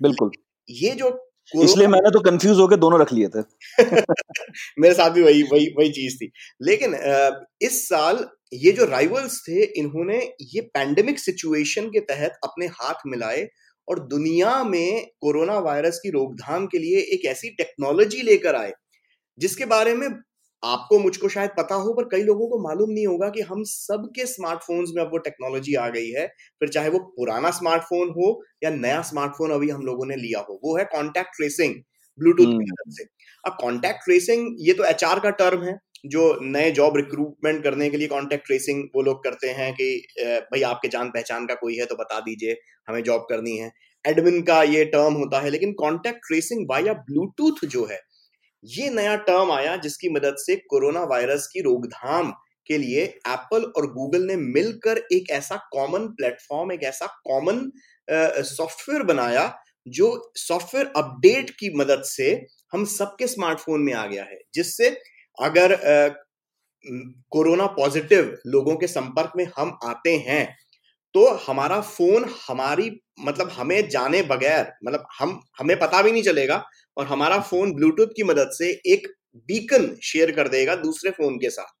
बिल्कुल। 0.00 0.36
ये 0.68 0.90
जो 0.94 1.10
इसलिए 1.54 1.86
मैंने 1.86 2.10
तो 2.10 2.20
कंफ्यूज 2.20 2.58
होकर 2.58 2.76
दोनों 2.76 3.00
रख 3.00 3.12
लिए 3.12 3.28
थे। 3.28 3.42
मेरे 4.78 4.94
साथ 4.94 5.10
भी 5.10 5.22
वही 5.22 5.42
वही 5.42 5.66
वही 5.78 5.88
चीज़ 5.90 6.16
थी। 6.16 6.30
लेकिन 6.62 6.94
इस 7.62 7.88
साल 7.88 8.24
ये 8.52 8.72
जो 8.72 8.84
राइवल्स 8.84 9.40
थे 9.48 9.62
इन्होंने 9.64 10.18
ये 10.54 10.60
पैंडेमिक 10.74 11.18
सिचुएशन 11.18 11.86
के 11.86 12.00
तहत 12.00 12.38
अपने 12.44 12.66
हाथ 12.66 13.06
मिलाए 13.06 13.48
और 13.88 14.00
दुनिया 14.08 14.62
में 14.64 15.06
कोरोना 15.20 15.58
वायरस 15.58 16.00
की 16.02 16.10
रोकथाम 16.10 16.66
के 16.66 16.78
लिए 16.78 16.98
एक 17.12 17.24
ऐसी 17.24 17.50
टेक्नोलॉजी 17.50 18.22
लेकर 18.22 18.54
आए 18.54 18.72
जिसके 19.38 19.64
बारे 19.64 19.94
में 19.94 20.08
आपको 20.66 20.98
मुझको 20.98 21.28
शायद 21.28 21.50
पता 21.56 21.74
हो, 21.76 21.92
पर 21.94 22.04
कई 22.08 22.22
लोगों 22.22 22.48
को 22.48 22.58
मालूम 22.60 22.90
नहीं 22.90 23.06
होगा 23.06 23.28
कि 23.30 23.40
हम 23.42 23.62
सबके 23.66 24.26
स्मार्टफोन्स 24.26 24.92
में 24.96 25.02
अब 25.02 25.10
वो 25.12 25.18
टेक्नोलॉजी 25.20 25.74
आ 25.76 25.88
गई 25.90 26.08
है। 26.10 26.26
फिर 26.60 26.68
चाहे 26.68 26.88
वो 26.90 26.98
पुराना 27.16 27.50
स्मार्टफ़ोन 27.52 28.10
हो 28.10 28.30
या 28.64 28.70
नया 28.72 29.00
स्मार्टफ़ोन 29.04 29.50
अभी 29.52 29.70
हम 29.70 29.82
लोगों 29.86 30.06
ने 30.06 30.16
लिया 30.18 30.40
हो, 30.40 30.60
वो 30.64 30.76
है 30.78 30.84
कॉन्टैक्ट 30.92 31.36
ट्रेसिंग 31.36 31.74
ब्लूटूथ 32.18 32.46
की 32.46 32.64
मदद 32.64 32.92
से। 32.92 33.04
अब 33.44 33.56
कॉन्टैक्ट 33.60 34.04
ट्रेसिंग 34.04 34.54
ये 34.60 34.72
तो 34.74 34.84
एच 34.84 35.04
का 35.04 35.30
टर्म 35.32 35.62
है, 35.62 35.78
जो 36.06 36.38
नए 36.42 36.70
जॉब 36.72 36.96
रिक्रूटमेंट 36.96 37.62
करने 37.62 37.88
के 37.90 37.96
लिए 37.96 38.08
कॉन्टेक्ट 38.08 38.46
ट्रेसिंग 38.46 38.82
वो 38.94 39.02
लोग 39.02 39.22
करते 39.24 39.48
हैं 39.52 39.72
कि 39.74 39.88
भाई 40.20 40.62
आपके 40.64 40.88
जान 40.88 41.10
पहचान 41.10 41.46
का 41.46 41.54
कोई 41.56 41.76
है 41.76 41.86
तो 41.86 41.94
बता 41.96 42.20
दीजिए, 42.20 42.56
हमें 42.88 43.02
जॉब 43.04 43.26
करनी 43.30 43.56
है। 43.56 43.70
एडमिन 44.04 44.42
का 44.42 44.62
ये 44.64 44.84
टर्म 44.86 45.14
होता 45.14 45.40
है, 45.40 45.50
लेकिन 45.50 45.72
कॉन्टेक्ट 45.74 46.18
ट्रेसिंग 46.26 46.66
वाया 46.70 46.92
ब्लूटूथ 47.04 47.66
जो 47.66 47.84
है 47.86 47.98
ये 48.66 48.88
नया 48.90 49.16
टर्म 49.16 49.50
आया 49.52 49.76
जिसकी 49.76 50.08
मदद 50.08 50.36
से 50.38 50.56
कोरोना 50.70 51.02
वायरस 51.04 51.46
की 51.52 51.60
रोकथाम 51.60 52.30
के 52.66 52.78
लिए 52.78 53.02
एप्पल 53.28 53.64
और 53.76 53.86
गूगल 53.92 54.22
ने 54.22 54.36
मिलकर 54.36 54.98
एक 55.12 55.30
ऐसा 55.30 55.56
कॉमन 55.72 56.06
प्लेटफॉर्म 56.08 56.72
एक 56.72 56.82
ऐसा 56.82 57.06
कॉमन 57.24 57.70
सॉफ्टवेयर 58.44 59.02
बनाया 59.02 59.46
जो 59.88 60.08
सॉफ्टवेयर 60.36 60.92
अपडेट 60.96 61.50
की 61.50 61.70
मदद 61.76 62.02
से 62.04 62.30
हम 62.72 62.84
सबके 62.84 63.26
स्मार्टफ़ोन 63.26 63.80
में 63.80 63.92
आ 63.92 64.06
गया 64.06 64.24
है। 64.24 64.38
जिससे 64.54 64.88
अगर 65.38 65.76
कोरोना 67.30 67.66
पॉजिटिव 67.66 68.36
लोगों 68.46 68.76
के 68.76 68.86
संपर्क 68.86 69.32
में 69.36 69.46
हम 69.56 69.78
आते 69.84 70.16
हैं 70.18 70.42
तो 71.16 71.28
हमारा 71.46 71.80
फ़ोन 71.80 72.24
हमारी 72.48 72.90
मतलब 73.20 73.50
हमें 73.50 73.88
जाने 73.88 74.22
बगैर 74.22 74.72
मतलब 74.84 75.06
हम, 75.18 75.40
हमें 75.58 75.78
पता 75.80 76.02
भी 76.02 76.12
नहीं 76.12 76.22
चलेगा 76.22 76.64
और 76.96 77.06
हमारा 77.06 77.38
फ़ोन 77.40 77.72
ब्लूटूथ 77.74 78.06
की 78.16 78.22
मदद 78.22 78.50
से 78.52 78.68
एक 78.86 79.06
बीकन 79.48 79.88
शेयर 80.02 80.30
कर 80.32 80.48
देगा 80.48 80.74
दूसरे 80.76 81.10
फ़ोन 81.10 81.36
के 81.36 81.50
साथ। 81.50 81.74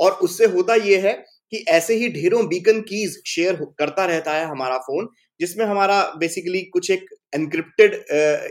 और 0.00 0.12
उससे 0.22 0.46
होता 0.46 0.74
यह 0.74 1.06
है 1.06 1.12
कि 1.52 1.64
ऐसे 1.68 1.94
ही 1.94 2.08
ढेरों 2.08 2.46
बीकन 2.48 2.80
कीज 2.80 3.16
शेयर 3.26 3.56
करता 3.78 4.04
रहता 4.06 4.32
है 4.32 4.44
हमारा 4.46 4.78
फ़ोन, 4.78 5.08
जिसमें 5.40 5.64
हमारा 5.66 6.02
बेसिकली 6.18 6.62
कुछ 6.62 6.90
एक 6.90 7.06
एनक्रिप्टेड 7.34 7.94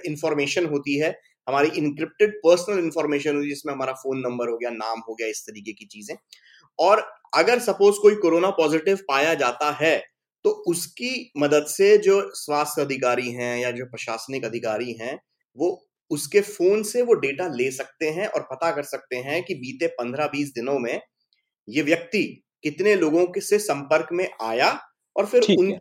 इंफॉर्मेशन 0.07 0.65
होती 0.65 0.97
है, 0.99 1.15
हमारी 1.47 1.69
इनक्रिप्टेड 1.77 2.33
पर्सनल 2.37 2.79
इंफॉर्मेशन 2.79 3.35
होती 3.35 3.47
है, 3.47 3.53
जिसमें 3.55 3.73
हमारा 3.73 3.93
फ़ोन 3.93 4.19
नंबर 4.19 4.49
हो 4.49 4.57
गया, 4.57 4.69
नाम 4.71 5.01
हो 5.09 5.15
गया, 5.15 5.27
इस 5.27 5.43
तरीके 5.47 5.73
की 5.73 5.85
चीज़ें। 5.85 6.15
और 6.79 7.05
अगर 7.35 7.59
सपोज़ 7.59 7.99
कोई 8.01 8.15
कोरोना 8.15 8.49
पॉजिटिव 8.49 8.99
पाया 9.07 9.33
जाता 9.35 9.71
है 9.81 9.95
तो 10.45 10.49
उसकी 10.67 11.31
मदद 11.37 11.65
से 11.67 11.97
जो 11.97 12.21
स्वास्थ्य 12.35 12.81
अधिकारी 12.81 13.31
हैं 13.31 13.57
या 13.59 13.71
जो 13.71 13.85
प्रशासनिक 13.85 14.45
अधिकारी 14.45 14.93
हैं 15.01 15.17
वो 15.57 15.69
उसके 16.11 16.41
फ़ोन 16.41 16.83
से 16.83 17.01
वो 17.01 17.13
डेटा 17.13 17.47
ले 17.47 17.69
सकते 17.71 18.09
हैं 18.09 18.27
और 18.27 18.41
पता 18.43 18.71
कर 18.71 18.83
सकते 18.83 19.15
हैं 19.17 19.43
कि 19.43 19.55
बीते 19.55 19.87
पंद्रह 19.93 20.27
बीस 20.27 20.51
दिनों 20.55 20.77
में 20.79 20.99
ये 21.67 21.81
व्यक्ति 21.81 22.23
कितने 22.63 22.95
लोगों 22.95 23.25
के 23.27 23.41
से 23.41 23.59
संपर्क 23.59 24.09
में 24.13 24.27
आया 24.41 24.69
और 25.15 25.25
फिर 25.25 25.43
उन 25.59 25.73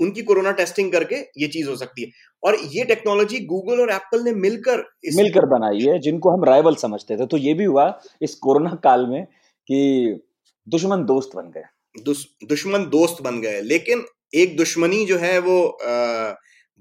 उनकी 0.00 0.22
कोरोना 0.22 0.50
टेस्टिंग 0.52 0.92
करके 0.92 1.16
ये 1.38 1.48
चीज़ 1.48 1.68
हो 1.68 1.76
सकती 1.76 2.02
है। 2.02 2.10
और 2.42 2.56
ये 2.72 2.84
टेक्नोलॉजी 2.84 3.40
गूगल 3.46 3.80
और 3.80 3.90
एप्पल 3.90 4.22
ने 4.24 4.32
मिलकर 4.32 4.84
मिलकर 5.16 5.46
बनाई 5.46 5.80
है 5.80 5.98
जिनको 5.98 6.30
हम 6.30 6.44
राइवल 6.44 6.74
समझते 6.76 7.16
थे। 7.16 7.26
तो 7.26 7.36
ये 7.36 7.54
भी 7.54 7.64
हुआ 7.64 7.86
इस 8.22 8.34
कोरोना 8.36 8.74
काल 8.84 9.06
में 9.06 9.24
कि 9.68 10.20
दुश्मन 10.66 11.04
दोस्त 11.04 11.36
बन 11.36 11.50
गए। 11.50 11.64
दुश, 11.94 12.24
दुश्मन 12.44 12.84
दोस्त 12.90 13.22
बन 13.22 13.40
गए। 13.40 13.60
लेकिन 13.62 14.04
एक 14.34 14.56
दुश्मनी 14.56 15.04
जो 15.06 15.18
है 15.18 15.38
वो 15.40 15.56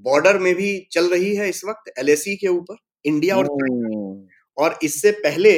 बॉर्डर 0.05 0.37
में 0.39 0.53
भी 0.55 0.77
चल 0.91 1.09
रही 1.09 1.35
है 1.35 1.49
इस 1.49 1.61
वक्त 1.65 1.91
एल 1.99 2.15
के 2.17 2.47
ऊपर 2.47 2.75
इंडिया 3.05 3.37
और। 3.37 3.47
और 4.57 4.77
इससे 4.83 5.11
पहले 5.19 5.51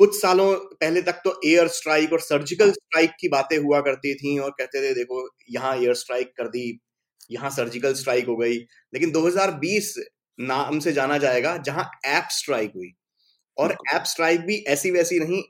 कुछ 0.00 0.14
सालों 0.14 0.54
पहले 0.74 1.02
तक 1.02 1.20
तो 1.24 1.30
एयर 1.46 1.68
स्ट्राइक 1.68 2.12
और 2.12 2.20
सर्जिकल 2.20 2.70
स्ट्राइक 2.70 3.10
की 3.20 3.28
बातें 3.28 3.56
हुआ 3.58 3.80
करती 3.80 4.14
थी 4.14 4.38
और 4.38 4.50
कहते 4.50 4.82
थे 4.82 4.92
देखो 4.94 5.28
यहाँ 5.50 5.76
एयर 5.76 5.94
स्ट्राइक 5.94 6.32
कर 6.36 6.48
दी 6.48 6.78
यहाँ 7.30 7.50
सर्जिकल 7.50 7.94
स्ट्राइक 7.94 8.26
हो 8.26 8.36
गई। 8.36 8.56
लेकिन 8.94 9.10
2020 9.12 9.92
नाम 10.38 10.78
से 10.80 10.92
जाना 10.92 11.18
जाएगा 11.18 11.56
जहाँ 11.58 11.90
ऐप 12.06 12.28
स्ट्राइक 12.30 12.72
हुई। 12.76 12.92
और 13.56 13.76
ऐप 13.94 14.04
स्ट्राइक 14.04 14.40
भी 14.40 14.56
ऐसी 14.68 14.90
वैसी 14.90 15.18
नहीं 15.20 15.42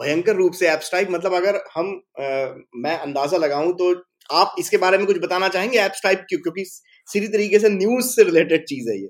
भयंकर 0.00 0.36
रूप 0.36 0.52
से 0.52 0.68
ऐप 0.68 0.80
स्ट्राइक 0.80 1.10
मतलब 1.10 1.34
अगर 1.34 1.60
हम 1.74 1.90
आ, 2.20 2.24
मैं 2.76 2.96
अंदाज़ा 2.98 3.38
लगाऊँ 3.38 3.72
तो 3.74 3.94
आप 4.30 4.54
इसके 4.58 4.76
बारे 4.76 4.98
में 4.98 5.06
कुछ 5.06 5.18
बताना 5.18 5.48
चाहेंगे 5.48 5.78
ऐप 5.78 5.92
स्ट्राइक 5.92 6.18
क्यों? 6.28 6.40
क्योंकि 6.40 6.64
सीधी 7.08 7.28
तरीके 7.28 7.58
से 7.58 7.68
न्यूज़ 7.68 8.06
से 8.06 8.24
रिलेटेड 8.24 8.64
चीज़ 8.64 8.90
है 8.90 9.00
ये। 9.00 9.08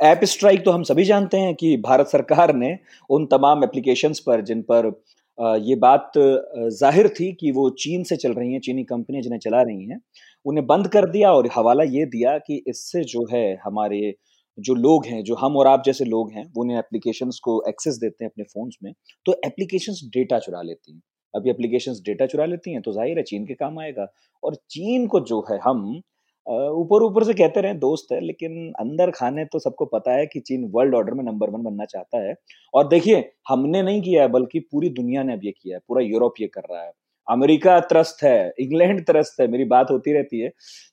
ऐप 0.00 0.24
स्ट्राइक 0.24 0.64
तो 0.64 0.70
हम 0.70 0.82
सभी 0.82 1.04
जानते 1.04 1.36
हैं 1.36 1.54
कि 1.54 1.76
भारत 1.76 2.06
सरकार 2.06 2.54
ने 2.54 2.76
उन 3.10 3.26
तमाम 3.26 3.64
एप्लीकेशंस 3.64 4.20
पर 4.26 4.40
जिन 4.40 4.62
पर 4.70 4.90
ये 5.38 5.74
बात 5.76 6.12
ज़ाहिर 6.16 7.08
थी 7.08 7.32
कि 7.32 7.50
वो 7.50 7.68
चीन 7.78 8.02
से 8.04 8.16
चल 8.16 8.32
रही 8.32 8.52
हैं 8.52 8.60
चीनी 8.60 8.84
कंपनियाँ 8.84 9.22
जिन्हें 9.22 9.38
चला 9.40 9.62
रही 9.62 9.84
हैं 9.84 10.00
उन्हें 10.46 10.66
बंद 10.66 10.88
कर 10.88 11.06
दिया 11.10 11.32
और 11.32 11.48
हवाला 11.56 11.84
ये 11.88 12.04
दिया 12.06 12.36
कि 12.38 12.62
इससे 12.66 13.02
जो 13.04 13.26
है 13.32 13.44
हमारे 13.64 14.14
जो 14.58 14.74
लोग 14.76 15.06
हैं, 15.06 15.22
जो 15.24 15.34
हम 15.34 15.56
और 15.56 15.66
आप 15.66 15.82
जैसे 15.86 16.04
लोग 16.04 16.32
हैं, 16.32 16.44
वो 16.46 16.62
उन्हें 16.62 16.78
एप्लीकेशंस 16.78 17.38
को 17.44 17.62
एक्सेस 17.68 17.98
देते 17.98 18.24
हैं 18.24 18.30
अपने 18.30 18.44
फोन्स 18.44 18.76
में 18.82 18.92
तो 19.26 19.40
एप्लीकेशन 19.46 20.08
डेटा 20.10 20.38
चुरा 20.38 20.62
लेती 20.62 20.92
हैं। 20.92 21.00
अभी 21.34 21.50
एप्लीकेशंस 21.50 22.00
डेटा 22.06 22.26
चुरा 22.26 22.44
लेती 22.46 22.72
हैं 22.72 22.82
तो 22.82 22.92
ज़ाहिर 22.92 23.18
है 23.18 23.22
चीन 23.24 23.46
के 23.46 23.54
काम 23.54 23.78
आएगा। 23.78 24.06
और 24.42 24.54
चीन 24.70 25.06
को 25.06 25.20
जो 25.22 25.40
है 25.50 25.58
हम 25.64 26.00
ऊपर 26.46 27.02
ऊपर 27.02 27.24
से 27.24 27.32
कहते 27.34 27.60
रहे, 27.60 27.74
दोस्त 27.76 28.12
है, 28.12 28.20
लेकिन 28.20 28.72
अंदर 28.80 29.10
खाने 29.10 29.44
तो 29.44 29.58
सबको 29.58 29.84
पता 29.86 30.12
है 30.12 30.26
कि 30.26 30.40
चीन 30.40 30.64
वर्ल्ड 30.74 30.94
ऑर्डर 30.94 31.14
में 31.14 31.22
नंबर 31.24 31.50
वन 31.50 31.62
बनना 31.62 31.84
चाहता 31.84 32.18
है। 32.18 32.34
और 32.74 32.88
देखिए, 32.88 33.18
हमने 33.48 33.82
नहीं 33.82 34.00
किया 34.02 34.22
है, 34.22 34.28
बल्कि 34.28 34.60
पूरी 34.62 34.88
दुनिया 34.90 35.22
ने 35.22 35.32
अब 35.32 35.44
ये 35.44 35.50
किया 35.52 35.76
है, 35.76 35.80
पूरा 35.88 36.02
यूरोप 36.02 36.40
ये 36.40 36.46
कर 36.46 36.62
रहा 36.70 36.82
है। 36.82 36.92
अमेरिका 37.28 37.78
त्रस्त 37.82 38.22
है 38.22 38.52
इंग्लैंड 38.60 39.04
त्रस्त 39.06 39.40
है, 39.40 39.48
मेरी 39.48 39.64
बात 39.66 39.90
होती 39.90 40.12
रहती 40.12 40.40
है। 40.40 40.48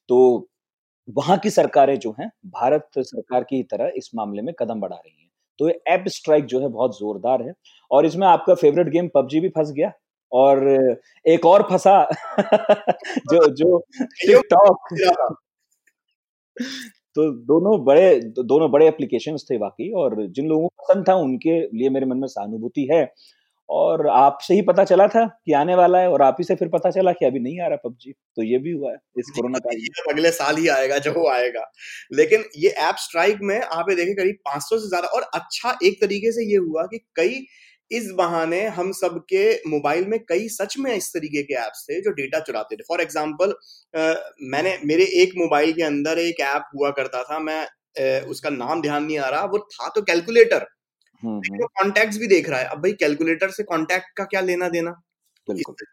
तो 0.10 0.50
वहाँ 1.08 1.38
की 1.38 1.50
सरकारें 1.50 1.98
जो 2.00 2.16
हैं 2.20 2.30
भारत 2.46 2.88
सरकार 3.00 3.44
की 3.44 3.62
तरह 3.64 3.92
इस 3.98 4.10
मामले 4.16 4.42
में 4.42 4.54
कदम 4.60 4.80
बढ़ा 4.80 4.96
रही 4.96 5.22
हैं। 5.22 5.30
तो 5.60 5.68
ये 5.70 5.80
ऐप 5.88 6.06
स्ट्राइक 6.08 6.46
जो 6.46 6.60
है 6.62 6.68
बहुत 6.68 6.98
जोरदार 7.00 7.42
है 7.44 7.54
और 7.92 8.06
इसमें 8.06 8.28
आपका 8.28 8.54
फेवरेट 8.56 8.90
गेम 8.90 9.10
पबजी 9.16 9.40
भी 9.40 9.50
फंस 9.50 9.72
गया 9.72 9.92
और 10.32 10.68
एक 11.26 11.46
और 11.46 11.64
फंसा 11.64 12.04
जो 13.32 13.48
जो 13.56 13.78
टिकटॉक 14.02 14.88
तो 17.16 17.30
दोनों 17.46 17.84
बड़े 17.86 18.20
दोनों 18.40 18.72
बड़े 18.72 18.88
एप्लीकेशंस 18.88 19.46
थे 19.52 19.58
बाकी 19.58 19.92
और 19.94 20.16
जिन 20.28 20.48
लोगों 20.48 20.68
को 20.68 20.84
पसंद 20.84 21.08
था 21.10 21.16
उनके 21.16 21.60
लिए 21.78 21.90
मेरे 21.90 22.06
मन 22.06 22.18
में 22.18 22.28
सहानुभूति 22.28 22.88
है। 22.92 23.04
और 23.70 24.08
आपसे 24.10 24.54
ही 24.54 24.62
पता 24.62 24.84
चला 24.86 25.08
था 25.08 25.26
कि 25.26 25.54
आने 25.54 25.76
वाला 25.76 26.00
है 26.00 26.10
और 26.10 26.22
आप 26.22 26.36
ही 26.40 26.44
से 26.46 26.56
फिर 26.56 26.68
पता 26.70 26.90
चला 26.92 27.12
कि 27.14 27.26
अभी 27.26 27.40
नहीं 27.40 27.60
आ 27.62 27.68
रहा 27.68 27.78
पबजी 27.84 28.12
तो 28.12 28.44
ये 28.44 28.58
भी 28.60 28.72
हुआ 28.72 28.92
है 28.92 28.98
इस 29.20 29.32
कोरोना 29.36 29.60
काल 29.60 29.78
में। 29.78 30.14
अगले 30.14 30.32
साल 30.34 30.58
ही 30.58 30.68
आएगा 30.70 30.98
जो 31.00 31.12
वो 31.14 31.28
आएगा। 31.30 31.70
लेकिन 32.14 32.44
ये 32.58 32.70
ऐप 32.82 32.96
स्ट्राइक 33.00 33.40
में 33.42 33.60
आप 33.60 33.90
ये 33.90 33.96
देखें 33.96 34.14
करीब 34.16 34.36
500 34.48 34.78
से 34.78 34.90
ज़्यादा 34.90 35.08
और 35.10 35.30
अच्छा 35.34 35.78
एक 35.84 36.02
तरीके 36.02 36.32
से 36.32 36.46
ये 36.46 36.58
हुआ 36.60 36.84
कि 36.86 37.00
कई 37.16 37.46
इस 37.92 38.10
बहाने 38.18 38.62
हम 38.76 38.92
सबके 38.94 39.44
मोबाइल 39.70 40.06
में 40.08 40.20
कई 40.30 40.48
सच 40.50 40.78
में 40.80 40.94
इस 40.94 41.10
तरीके 41.14 41.44
के 41.44 41.54
ऐप्स 41.56 41.86
थे 41.90 42.00
जो 42.02 42.12
डेटा 42.14 42.40
चुराते 42.42 42.76
थे। 42.76 42.84
फॉर 42.88 43.02
एग्ज़ाम्पल 43.02 43.54
मैंने 44.52 44.78
मेरे 44.86 45.04
एक 45.22 45.34
मोबाइल 45.38 45.74
के 45.74 45.84
अंदर 45.84 46.20
एक 46.20 46.40
ऐप 46.44 46.70
हुआ 46.76 46.90
करता 46.94 47.24
था 47.24 47.40
मैं 47.42 47.66
उसका 48.30 48.50
नाम 48.52 48.82
ध्यान 48.82 49.04
नहीं 49.04 49.18
आ 49.20 49.30
रहा 49.30 49.46
वो 49.48 49.58
था 49.68 49.90
तो 49.90 50.02
कैलकुलेटर। 50.04 50.66
तो 51.26 51.68
कॉन्टैक्ट 51.80 52.18
भी 52.20 52.28
देख 52.28 52.50
रहा 52.50 52.60
है। 52.60 52.66
अब 52.68 52.82
भाई 52.82 52.92
कैलकुलेटर 53.00 53.50
से 53.52 53.64
कॉन्टैक्ट 53.64 54.18
का 54.18 54.24
क्या 54.26 54.42
लेना 54.42 54.70
देना? 54.70 54.92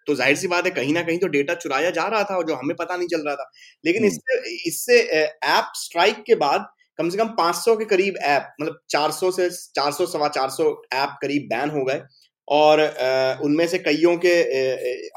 तो 0.06 0.14
ज़ाहिर 0.14 0.36
सी 0.36 0.48
बात 0.48 0.64
है 0.64 0.70
कहीं 0.70 0.92
ना 0.94 1.02
कहीं 1.02 1.18
तो 1.18 1.26
डेटा 1.28 1.54
चुराया 1.56 1.90
जा 1.90 2.06
रहा 2.06 2.22
था 2.24 2.36
और 2.36 2.46
जो 2.48 2.54
हमें 2.54 2.76
पता 2.76 2.96
नहीं 2.96 3.08
चल 3.08 3.26
रहा 3.26 3.34
था। 3.36 3.50
लेकिन 3.84 4.04
हम्म। 4.04 4.12
इससे 4.12 4.68
इससे 4.68 5.00
ऐप 5.48 5.72
स्ट्राइक 5.76 6.22
के 6.26 6.34
बाद 6.36 6.66
कम 6.98 7.08
से 7.10 7.18
कम 7.18 7.28
500 7.38 7.76
के 7.76 7.84
करीब 7.84 8.16
ऐप 8.24 8.54
मतलब 8.60 8.78
400 8.90 9.30
से 9.30 9.48
400 9.76 10.06
सवा 10.06 10.28
400 10.28 10.64
ऐप 10.94 11.16
करीब 11.22 11.48
बैन 11.50 11.70
हो 11.70 11.84
गए। 11.84 12.02
और 12.48 12.80
उनमें 13.44 13.66
से 13.68 13.78
कईयों 13.78 14.16
के 14.26 14.34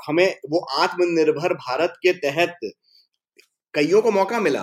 हमें 0.07 0.27
वो 0.51 0.59
आत्मनिर्भर 0.79 1.53
भारत 1.55 1.93
के 2.03 2.13
तहत 2.19 2.57
कईयों 3.73 4.01
को 4.01 4.11
मौका 4.11 4.39
मिला। 4.39 4.61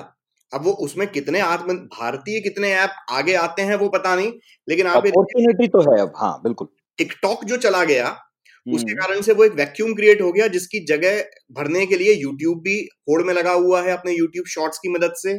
अब 0.54 0.64
वो 0.64 0.72
उसमें 0.72 1.06
कितने 1.08 1.40
आत्म 1.40 1.74
भारतीय 1.74 2.40
कितने 2.40 2.72
ऐप 2.74 2.90
आगे 3.10 3.34
आते 3.34 3.62
हैं 3.62 3.76
वो 3.76 3.88
पता 3.88 4.16
नहीं 4.16 4.32
लेकिन 4.68 4.86
आप 4.86 5.06
अपॉर्चुनिटी 5.06 5.68
तो 5.68 5.80
है 5.92 6.00
अब 6.00 6.12
हाँ 6.16 6.40
बिल्कुल। 6.42 6.68
टिकटॉक 6.98 7.44
जो 7.44 7.56
चला 7.56 7.84
गया 7.84 8.18
उसके 8.66 8.92
हम्म। 8.92 9.00
कारण 9.00 9.20
से 9.20 9.32
वो 9.32 9.44
एक 9.44 9.52
वैक्यूम 9.52 9.94
क्रिएट 9.94 10.20
हो 10.22 10.32
गया 10.32 10.46
जिसकी 10.46 10.84
जगह 10.84 11.20
भरने 11.52 11.86
के 11.86 11.96
लिए 11.96 12.12
यूट्यूब 12.14 12.58
भी 12.58 12.88
होड़ 13.08 13.22
में 13.22 13.34
लगा 13.34 13.52
हुआ 13.52 13.82
है 13.82 13.92
अपने 13.92 14.12
यूट्यूब 14.12 14.46
शॉर्ट्स 14.46 14.78
की 14.78 14.88
मदद 14.88 15.12
से। 15.16 15.38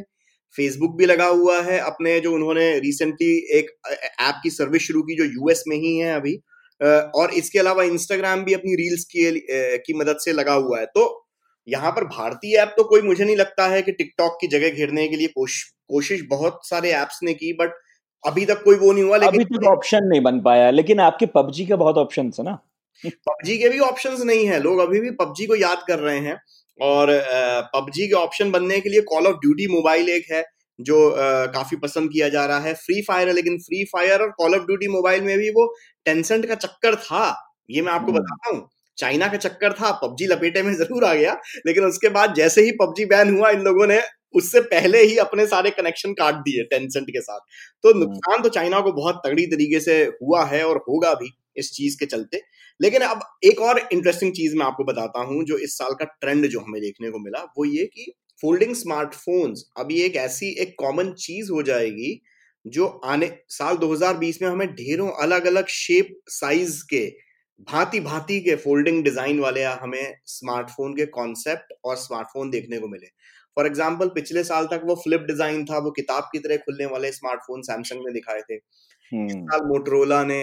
फेसबुक 0.56 0.96
भी 0.96 1.06
लगा 1.06 1.26
हुआ 1.26 1.60
है 1.62 1.78
अपने 1.78 2.20
जो 2.20 2.32
उन्होंने 2.32 2.78
रिसेंटली 2.78 3.58
एक 3.58 3.70
ऐप 4.20 4.40
की 4.42 4.50
सर्विस 4.50 4.82
शुरू 4.82 5.02
की 5.02 5.14
जो 5.14 5.24
यूएस 5.24 5.64
में 5.68 5.76
ही 5.76 5.96
है 5.98 6.14
अभी। 6.16 6.34
और 7.14 7.30
इसके 7.30 7.58
अलावा 7.58 7.82
इंस्टाग्राम 7.84 8.44
भी 8.44 8.54
अपनी 8.54 8.74
रील्स 8.74 9.04
की 9.04 9.30
की 9.86 9.94
मदद 9.94 10.16
से 10.20 10.32
लगा 10.32 10.52
हुआ 10.52 10.78
है। 10.80 10.86
तो 10.86 11.23
यहाँ 11.68 11.90
पर 11.92 12.04
भारतीय 12.04 12.56
ऐप 12.58 12.74
तो 12.76 12.84
कोई 12.84 13.02
मुझे 13.02 13.24
नहीं 13.24 13.36
लगता 13.36 13.66
है 13.66 13.82
कि 13.82 13.92
टिकटॉक 13.92 14.38
की 14.40 14.46
जगह 14.46 14.70
घेरने 14.70 15.08
के 15.08 15.16
लिए 15.16 15.28
कोश, 15.28 15.62
कोशिश 15.88 16.22
बहुत 16.30 16.60
सारे 16.68 16.92
ऐप्स 16.92 17.20
ने 17.22 17.34
की 17.34 17.52
बट 17.52 17.72
अभी 18.24 18.44
तक 18.46 18.62
कोई 18.62 18.76
वो 18.76 18.92
नहीं 18.92 19.04
हुआ 19.04 19.16
लेकिन 19.16 19.40
अभी 19.40 19.56
तक 19.56 19.66
ऑप्शन 19.68 20.04
नहीं 20.04 20.20
बन 20.20 20.40
पाया 20.40 20.70
लेकिन 20.70 21.00
आपके 21.00 21.26
पबजी 21.26 21.66
का 21.66 21.76
बहुत 21.76 21.96
ऑप्शन 21.98 22.30
है 22.38 22.44
ना? 22.44 22.58
पबजी 23.04 23.56
के 23.58 23.68
भी 23.68 23.78
ऑप्शंस 23.78 24.20
नहीं 24.22 24.46
है 24.46 24.60
लोग 24.60 24.78
अभी 24.78 25.00
भी 25.00 25.10
पबजी 25.10 25.46
को 25.46 25.56
याद 25.56 25.82
कर 25.88 25.98
रहे 25.98 26.18
हैं 26.18 26.36
और 26.80 27.10
पबजी 27.74 28.06
के 28.08 28.14
ऑप्शन 28.14 28.50
बनने 28.50 28.80
के 28.80 28.88
लिए 28.88 29.00
कॉल 29.00 29.26
ऑफ़ 29.26 29.36
ड्यूटी 29.36 29.66
मोबाइल 29.66 30.08
एक 30.08 30.30
है 30.32 30.44
जो 30.78 31.10
आ, 31.10 31.46
काफ़ी 31.46 31.76
पसंद 31.76 32.10
किया 32.10 32.28
जा 32.28 32.44
रहा 32.46 32.58
है 32.58 32.74
फ्री 32.74 33.00
फायर 33.02 33.28
है 33.28 33.34
लेकिन 33.34 33.58
फ्री 33.58 33.84
फायर 33.84 34.22
और 34.22 34.30
कॉल 34.30 34.54
ऑफ़ 34.54 34.62
ड्यूटी 34.62 34.88
मोबाइल 34.88 35.22
में 35.22 35.36
भी 35.38 35.50
वो 35.50 35.66
टेंसेंट 36.06 36.46
का 36.46 36.54
चक्कर 36.54 36.94
था 36.96 37.24
ये 37.70 37.82
मैं 37.82 37.92
आपको 37.92 38.12
बताता 38.12 38.50
हूँ। 38.50 38.68
चाइना 38.98 39.28
का 39.28 39.36
चक्कर 39.38 39.72
था 39.72 39.90
पबजी 40.02 40.26
लपेटे 40.26 40.62
में 40.62 40.72
ज़रूर 40.74 41.04
आ 41.04 41.14
गया 41.14 41.36
लेकिन 41.66 41.84
उसके 41.84 42.08
बाद 42.10 42.34
जैसे 42.34 42.62
ही 42.62 42.70
पबजी 42.80 43.04
बैन 43.06 43.36
हुआ 43.36 43.50
इन 43.50 43.62
लोगों 43.62 43.86
ने 43.86 44.00
उससे 44.34 44.60
पहले 44.66 45.02
ही 45.02 45.16
अपने 45.18 45.46
सारे 45.46 45.70
कनेक्शन 45.72 46.12
काट 46.14 46.34
दिए 46.40 46.62
टेंसेंट 46.64 47.08
के 47.08 47.20
साथ 47.20 47.40
तो 47.84 47.90
हम्म। 47.90 48.00
नुकसान 48.00 48.42
तो 48.42 48.48
चाइना 48.50 48.80
को 48.80 48.92
बहुत 48.92 49.20
तगड़ी 49.26 49.46
तरीके 49.46 49.80
से 49.80 50.02
हुआ 50.22 50.44
है 50.46 50.64
और 50.66 50.84
होगा 50.88 51.12
भी 51.14 51.30
इस 51.56 51.72
चीज़ 51.72 51.96
के 51.98 52.06
चलते 52.06 52.40
लेकिन 52.80 53.02
अब 53.02 53.20
एक 53.44 53.60
और 53.60 53.78
इंटरेस्टिंग 53.82 54.32
चीज़ 54.32 54.56
मैं 54.56 54.66
आपको 54.66 54.84
बताता 54.84 55.20
हूँ 55.24 55.44
जो 55.44 55.58
इस 55.58 55.76
साल 55.78 55.94
का 55.94 56.04
ट्रेंड 56.04 56.46
जो 56.48 56.60
हमें 56.60 56.80
देखने 56.82 57.10
को 57.10 57.18
मिला 57.18 57.42
वो 57.58 57.64
ये 57.66 57.84
कि 57.86 58.12
फोल्डिंग 58.42 58.74
स्मार्टफोन्स 58.74 59.64
अभी 59.78 60.00
एक 60.02 60.16
ऐसी 60.18 60.48
एक 60.58 60.74
कॉमन 60.78 61.12
चीज़ 61.18 61.50
हो 61.52 61.62
जाएगी 61.62 62.20
जो 62.64 62.86
आने 63.04 63.30
साल 63.50 63.76
2020 63.78 64.40
में 64.42 64.48
हमें 64.48 64.68
ढेरों 64.70 65.10
अलग 65.22 65.46
अलग 65.46 65.66
शेप 65.68 66.16
साइज़ 66.30 66.82
के 66.90 67.04
भांति 67.60 68.00
भांति 68.00 68.40
के 68.40 68.54
फोल्डिंग 68.56 69.02
डिज़ाइन 69.04 69.38
वाले 69.40 69.62
हमें 69.64 70.14
स्मार्टफ़ोन 70.26 70.94
के 70.94 71.06
कॉन्सेप्ट 71.06 71.72
और 71.84 71.96
स्मार्टफ़ोन 71.96 72.50
देखने 72.50 72.78
को 72.78 72.88
मिले। 72.88 73.06
फॉर 73.56 73.66
एग्ज़ाम्पल 73.66 74.08
पिछले 74.08 74.44
साल 74.44 74.66
तक 74.66 74.82
वो 74.84 74.94
फ्लिप 74.94 75.20
डिज़ाइन 75.20 75.64
था 75.64 75.78
वो 75.78 75.90
किताब 75.90 76.28
की 76.32 76.38
तरह 76.38 76.56
खुलने 76.56 76.86
वाले 76.86 77.12
स्मार्टफ़ोन 77.12 77.62
सैमसंग 77.62 78.06
ने 78.06 78.12
दिखाए 78.12 78.40
थे। 78.40 78.54
इस। 78.54 79.32
साल 79.32 79.66
मोटरोला 79.66 80.22
ने 80.24 80.40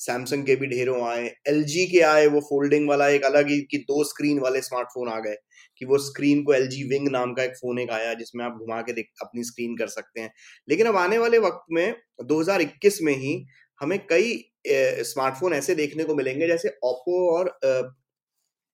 सैमसंग 0.00 0.44
के 0.46 0.56
भी 0.56 0.66
ढेरों 0.66 1.00
आए 1.08 1.24
एलजी 1.48 1.86
के 1.86 2.00
आए 2.00 2.26
वो 2.26 2.40
फोल्डिंग 2.40 2.88
वाला 2.88 3.08
एक 3.08 3.24
अलग 3.24 3.48
ही 3.48 3.60
की 3.60 3.78
दो 3.78 4.04
स्क्रीन 4.04 4.38
वाले 4.38 4.60
स्मार्टफ़ोन 4.62 5.08
आ 5.08 5.18
गए 5.20 5.36
कि 5.80 5.86
वो 5.86 5.98
स्क्रीन 5.98 6.42
को 6.42 6.54
एल 6.54 6.68
विंग 6.90 7.08
नाम 7.08 7.32
का 7.34 7.42
एक 7.42 7.56
फ़ोन 7.56 7.78
एक 7.78 7.90
आया 7.90 8.12
जिसमें 8.14 8.44
आप 8.44 8.58
घुमा 8.58 8.80
के 8.82 9.00
अपनी 9.00 9.44
स्क्रीन 9.44 9.76
कर 9.76 9.86
सकते 9.88 10.20
हैं। 10.20 10.32
लेकिन 10.68 10.86
अब 10.86 10.96
आने 10.96 11.18
वाले 11.18 11.38
वक्त 11.38 11.64
में 11.70 11.94
2021 12.24 12.98
में 13.02 13.14
ही 13.14 13.34
हमें 13.80 13.98
कई 14.06 14.32
स्मार्टफ़ोन 15.04 15.52
ऐसे 15.54 15.74
देखने 15.74 16.04
को 16.04 16.14
मिलेंगे 16.14 16.46
जैसे 16.48 16.68
ओप्पो 16.84 17.18
और 17.30 17.50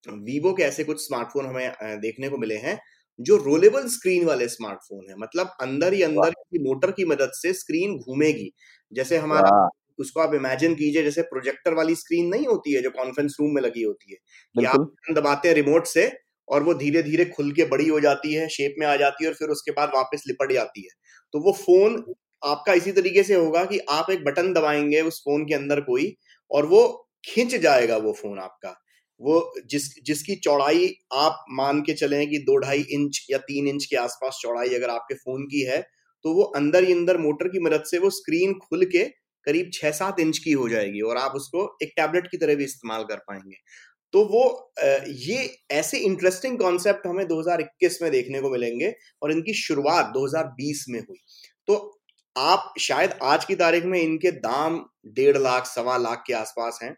वीवो 0.06 0.52
के 0.54 0.62
ऐसे 0.62 0.84
कुछ 0.84 1.00
स्मार्टफ़ोन 1.00 1.46
हमें 1.46 2.00
देखने 2.00 2.28
को 2.28 2.38
मिले 2.38 2.56
हैं 2.58 2.78
जो 3.18 3.36
रोलेबल 3.38 3.86
स्क्रीन 3.88 4.24
वाले 4.26 4.48
स्मार्टफ़ोन 4.48 5.06
है। 5.10 5.16
मतलब 5.18 5.52
अंदर 5.62 5.92
ही 5.94 6.02
अंदर 6.02 6.30
की 6.32 6.58
मोटर 6.64 6.90
की 6.92 7.04
मदद 7.06 7.30
से 7.34 7.52
स्क्रीन 7.54 7.98
घूमेगी। 8.00 8.50
जैसे 8.92 9.16
हमारा 9.18 9.50
उसको 9.98 10.20
आप 10.20 10.34
इमेजिन 10.34 10.74
कीजिए 10.74 11.02
जैसे 11.02 11.22
प्रोजेक्टर 11.24 11.74
वाली 11.74 11.94
स्क्रीन 11.94 12.26
नहीं 12.28 12.46
होती 12.46 12.72
है 12.72 12.82
जो 12.82 12.90
कॉन्फ्रेंस 12.92 13.36
रूम 13.40 13.54
में 13.54 13.62
लगी 13.62 13.82
होती 13.82 14.12
है 14.12 14.18
कि 14.54 14.64
आप 14.66 14.80
दबाते 15.12 15.48
हैं 15.48 15.54
रिमोट 15.54 15.86
से 15.86 16.10
और 16.48 16.62
वो 16.62 16.74
धीरे 16.74 17.02
धीरे 17.02 17.24
खुल 17.26 17.52
के 17.52 17.64
बड़ी 17.66 17.88
हो 17.88 18.00
जाती 18.00 18.32
है 18.34 18.48
शेप 18.50 18.74
में 18.78 18.86
आ 18.86 18.96
जाती 18.96 19.24
है 19.24 19.30
और 19.30 19.36
फिर 19.36 19.48
उसके 19.48 19.70
बाद 19.72 19.90
वापस 19.94 20.22
लिपट 20.28 20.52
जाती 20.52 20.82
है। 20.82 20.90
तो 21.34 21.40
वो 21.40 21.52
फ़ोन 21.54 21.96
आपका 22.42 22.72
इसी 22.74 22.92
तरीके 22.92 23.22
से 23.22 23.34
होगा 23.34 23.64
कि 23.64 23.78
आप 23.90 24.10
एक 24.10 24.24
बटन 24.24 24.52
दबाएँगे 24.52 25.00
उस 25.02 25.20
फ़ोन 25.20 25.44
के 25.46 25.54
अंदर 25.54 25.80
कोई 25.82 26.14
और 26.50 26.66
वो 26.66 26.82
खिंच 27.24 27.54
जाएगा 27.56 27.96
वो 27.98 28.12
फ़ोन 28.12 28.38
आपका। 28.38 28.74
वो 29.20 29.54
जिस, 29.66 29.84
जिसकी 30.04 30.34
चौड़ाई 30.36 30.88
आप 31.14 31.44
मान 31.52 31.80
के 31.82 31.92
चले 31.94 32.26
कि 32.26 32.38
दो 32.40 32.56
ढाई 32.58 32.84
इंच 32.92 33.26
या 33.30 33.38
तीन 33.40 33.68
इंच 33.68 33.84
के 33.84 33.96
आसपास 33.96 34.38
चौड़ाई 34.42 34.74
अगर 34.74 34.90
आपके 34.90 35.14
फ़ोन 35.14 35.44
की 35.46 35.62
है 35.64 35.80
तो 36.24 36.32
वो 36.34 36.42
अंदर 36.56 36.84
ही 36.84 36.92
अंदर 36.92 37.18
मोटर 37.18 37.48
की 37.48 37.60
मदद 37.60 37.84
से 37.86 37.98
वो 37.98 38.10
स्क्रीन 38.10 38.54
खुल 38.60 38.84
के 38.86 39.04
करीब 39.46 39.70
छह 39.74 39.90
सात 39.92 40.20
इंच 40.20 40.38
की 40.38 40.52
हो 40.52 40.68
जाएगी 40.68 41.00
और 41.00 41.16
आप 41.16 41.32
उसको 41.36 41.66
एक 41.82 41.92
टैबलेट 41.96 42.26
की 42.30 42.36
तरह 42.36 42.54
भी 42.54 42.64
इस्तेमाल 42.64 43.04
कर 43.04 43.16
पाएँगे। 43.28 43.56
तो 44.14 44.24
वो 44.26 44.72
ये 45.08 45.50
ऐसे 45.72 45.98
इंटरेस्टिंग 46.00 46.58
कॉन्सेप्ट 46.58 47.06
हमें 47.06 47.26
2021 47.28 48.02
में 48.02 48.10
देखने 48.12 48.40
को 48.40 48.50
मिलेंगे 48.50 48.94
और 49.22 49.32
इनकी 49.32 49.54
शुरुआत 49.56 50.06
2020 50.14 50.84
में 50.90 51.00
हुई। 51.00 51.18
तो 51.68 51.95
आप 52.38 52.74
शायद 52.80 53.14
आज 53.22 53.44
की 53.44 53.54
तारीख 53.54 53.84
में 53.84 54.00
इनके 54.02 54.30
दाम 54.30 54.84
डेढ़ 55.06 55.36
लाख 55.38 55.66
सवा 55.66 55.96
लाख 55.96 56.24
के 56.26 56.32
आसपास 56.34 56.78
हैं। 56.82 56.96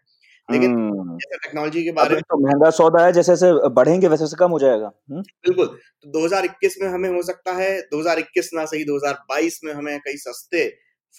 लेकिन 0.49 0.71
हम्म। 0.73 1.17
टेक्नोलॉजी 1.17 1.83
के 1.83 1.91
बारे 1.91 2.15
में 2.15 2.21
तो 2.21 2.37
महँगा 2.39 2.69
सौदा 2.69 3.05
है 3.05 3.11
जैसे 3.13 3.31
जैसे 3.31 3.69
बढ़ेंगे 3.69 4.07
वैसे 4.07 4.23
वैसे 4.23 4.35
कम 4.39 4.51
हो 4.51 4.59
जाएगा। 4.59 4.91
हम्म। 5.11 5.21
बिल्कुल। 5.21 5.65
तो 5.67 6.09
2021 6.11 6.77
में 6.81 6.87
हमें 6.89 7.09
हो 7.09 7.21
सकता 7.23 7.53
है 7.53 7.81
2021 7.81 8.49
ना 8.53 8.65
सही 8.65 8.83
2022 8.83 9.59
में 9.63 9.73
हमें 9.73 9.99
कई 9.99 10.17
सस्ते 10.17 10.67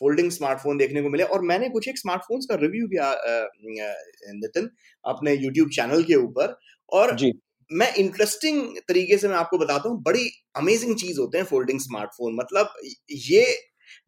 फोल्डिंग 0.00 0.30
स्मार्टफ़ोन 0.30 0.78
देखने 0.78 1.02
को 1.02 1.08
मिले। 1.08 1.24
और 1.24 1.42
मैंने 1.42 1.68
कुछ 1.68 1.88
एक 1.88 1.98
स्मार्टफोन्स 1.98 2.46
का 2.46 2.54
रिव्यू 2.54 2.86
किया 2.88 3.12
नितिन 4.34 4.70
अपने 5.04 5.34
यूट्यूब 5.34 5.68
चैनल 5.68 6.02
के 6.02 6.14
ऊपर। 6.14 6.58
और 6.92 7.14
जी। 7.16 7.32
मैं 7.70 7.94
इंटरेस्टिंग 7.94 8.62
तरीके 8.88 9.18
से 9.18 9.28
मैं 9.28 9.36
आपको 9.36 9.58
बताता 9.58 9.88
हूँ 9.88 10.02
बड़ी 10.02 10.28
अमेजिंग 10.56 10.96
चीज़ 10.96 11.20
होते 11.20 11.38
हैं 11.38 11.44
फोल्डिंग 11.44 11.80
स्मार्टफ़ोन 11.80 12.34
मतलब 12.34 12.72
ये 13.10 13.44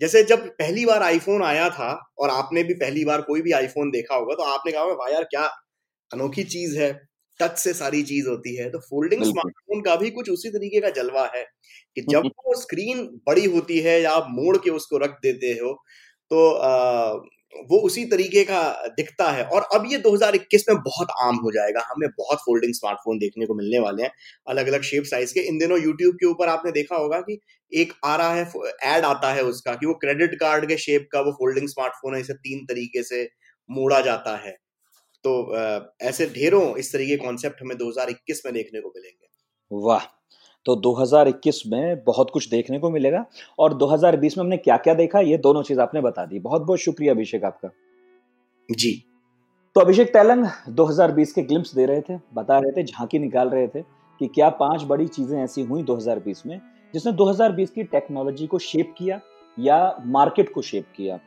जैसे 0.01 0.23
जब 0.25 0.47
पहली 0.59 0.87
बार 0.87 1.03
आईफोन 1.03 1.43
आया 1.45 1.69
था 1.71 1.93
और 2.19 2.31
आपने 2.31 2.63
भी 2.65 2.75
पहली 2.77 3.05
बार 3.05 3.23
कोई 3.23 3.43
भी 3.43 3.53
आईफोन 3.53 3.91
देखा 3.91 4.15
होगा 4.17 4.35
तो 4.35 4.43
आपने 4.45 4.73
कहा 4.73 4.85
भाई 4.97 5.13
यार 5.13 5.25
क्या 5.27 5.45
अनोखी 6.11 6.45
चीज़ 6.47 6.79
है 6.81 6.93
टच 7.41 7.59
से 7.59 7.73
सारी 7.75 8.03
चीज़ 8.03 8.29
होती 8.29 8.55
है। 8.57 8.71
तो 8.71 8.79
फोल्डिंग 8.81 9.25
स्मार्टफ़ोन 9.25 9.81
का 9.83 9.97
भी 9.97 10.11
कुछ 10.11 10.31
उसी 10.31 10.51
तरीके 10.51 10.81
का 10.81 10.91
जलवा 10.93 11.25
है 11.37 11.45
कि 11.97 12.03
जब 12.11 12.27
वो 12.47 12.55
स्क्रीन 12.63 13.05
बड़ी 13.27 13.45
होती 13.47 13.79
है 13.81 14.01
या 14.03 14.13
आप 14.13 14.27
मोड़ 14.31 14.57
के 14.59 14.71
उसको 14.71 14.99
रख 14.99 15.19
देते 15.23 15.53
हो 15.55 15.73
तो 16.31 16.41
वो 17.71 17.79
उसी 17.83 18.05
तरीके 18.07 18.43
का 18.45 18.61
दिखता 18.97 19.31
है। 19.31 19.45
और 19.47 19.63
अब 19.75 19.85
ये 19.89 19.99
2021 20.01 20.65
में 20.69 20.79
बहुत 20.81 21.09
आम 21.23 21.37
हो 21.39 21.51
जाएगा। 21.53 21.81
हमें 21.89 22.09
बहुत 22.19 22.39
फोल्डिंग 22.39 22.75
स्मार्टफ़ोन 22.75 23.19
देखने 23.19 23.47
को 23.47 23.55
मिलने 23.55 23.79
वाले 23.81 24.03
हैं 24.03 24.11
अलग 24.47 24.67
अलग 24.69 24.83
शेप 24.85 25.05
साइज़ 25.07 25.35
के। 25.35 25.41
इन 25.49 25.59
दिनों 25.59 25.81
यूट्यूब 25.83 26.15
के 26.17 26.27
ऊपर 26.27 26.49
आपने 26.49 26.73
देखा 26.73 26.97
होगा 26.97 27.21
कि 27.23 27.39
एक 27.73 27.93
आ 28.05 28.15
रहा 28.17 28.35
है 28.35 28.45
एड 28.89 29.05
आता 29.05 29.33
है 29.33 29.43
उसका 29.45 29.75
कि 29.75 29.87
वो 29.87 29.95
क्रेडिट 30.01 30.35
कार्ड 30.41 30.67
के 30.69 30.77
शेप 30.79 31.09
का 31.13 31.21
वो 31.21 31.33
फोल्डिंग 31.33 31.69
स्मार्टफ़ोन 31.69 32.15
है, 32.15 32.21
इसे 32.21 32.35
तीन 32.37 32.65
तरीके 32.67 33.03
से 33.05 33.23
मोड़ा 33.71 34.01
जाता 34.03 34.37
है। 34.39 34.53
तो 35.25 35.35
ऐसे 36.03 36.27
ढेरों 36.31 36.65
इस 36.79 36.93
तरीके 36.93 37.17
कॉन्सेप्ट 37.19 37.63
हमें 37.63 37.77
2021 37.79 38.43
में 38.47 38.55
देखने 38.55 38.81
को 38.81 38.93
मिलेंगे। 38.97 39.29
वाह! 39.71 40.05
तो 40.65 40.77
2021 40.77 41.63
में 41.67 42.05
बहुत 42.05 42.31
कुछ 42.31 42.49
देखने 42.49 42.79
को 42.79 42.91
मिलेगा 42.91 43.25
और 43.59 43.75
2020 43.75 44.39
में 44.39 44.45
हमने 44.45 44.57
क्या 44.57 44.77
क्या 44.77 44.95
देखा 44.95 45.21
ये 45.21 45.39
दोनों 45.39 45.63
चीज़ 45.63 45.81
आपने 45.81 46.01
बता 46.01 46.25
दी। 46.27 46.39
बहुत 46.39 46.63
बहुत 46.63 46.79
शुक्रिया 46.79 47.15
अभिषेक 47.15 47.45
आपका। 47.45 47.69
जी। 48.71 49.05
तो 49.75 49.81
अभिषेक 49.81 50.13
तैलंग 50.13 50.47
2020 50.69 51.33
के 51.33 51.43
ग्लिम्स 51.43 51.75
दे 51.75 51.87
रहे 51.87 52.01
थे 52.01 52.19
बता 52.35 52.59
रहे 52.59 52.73
थे 52.73 52.83
झांकी 52.85 53.19
निकाल 53.19 53.49
रहे 53.49 53.69
थे 53.69 53.83
कि 54.21 54.27
क्या 54.27 54.49
पाँच 54.49 54.83
बड़ी 54.83 55.07
चीज़ें 55.07 55.45
ऐसी 55.45 55.63
हुई 55.63 55.83
2020 55.83 56.47
में 56.47 56.61
जिसने 56.95 57.13
2020 57.13 57.71
की 57.71 57.83
टेक्नोलॉजी 57.85 58.47
को 58.47 58.59
शेप 58.59 58.95
किया 58.99 59.21
या 59.59 59.99
मार्केट 60.07 60.53
को 60.53 60.63
शेप 60.63 60.87
किया 60.97 61.19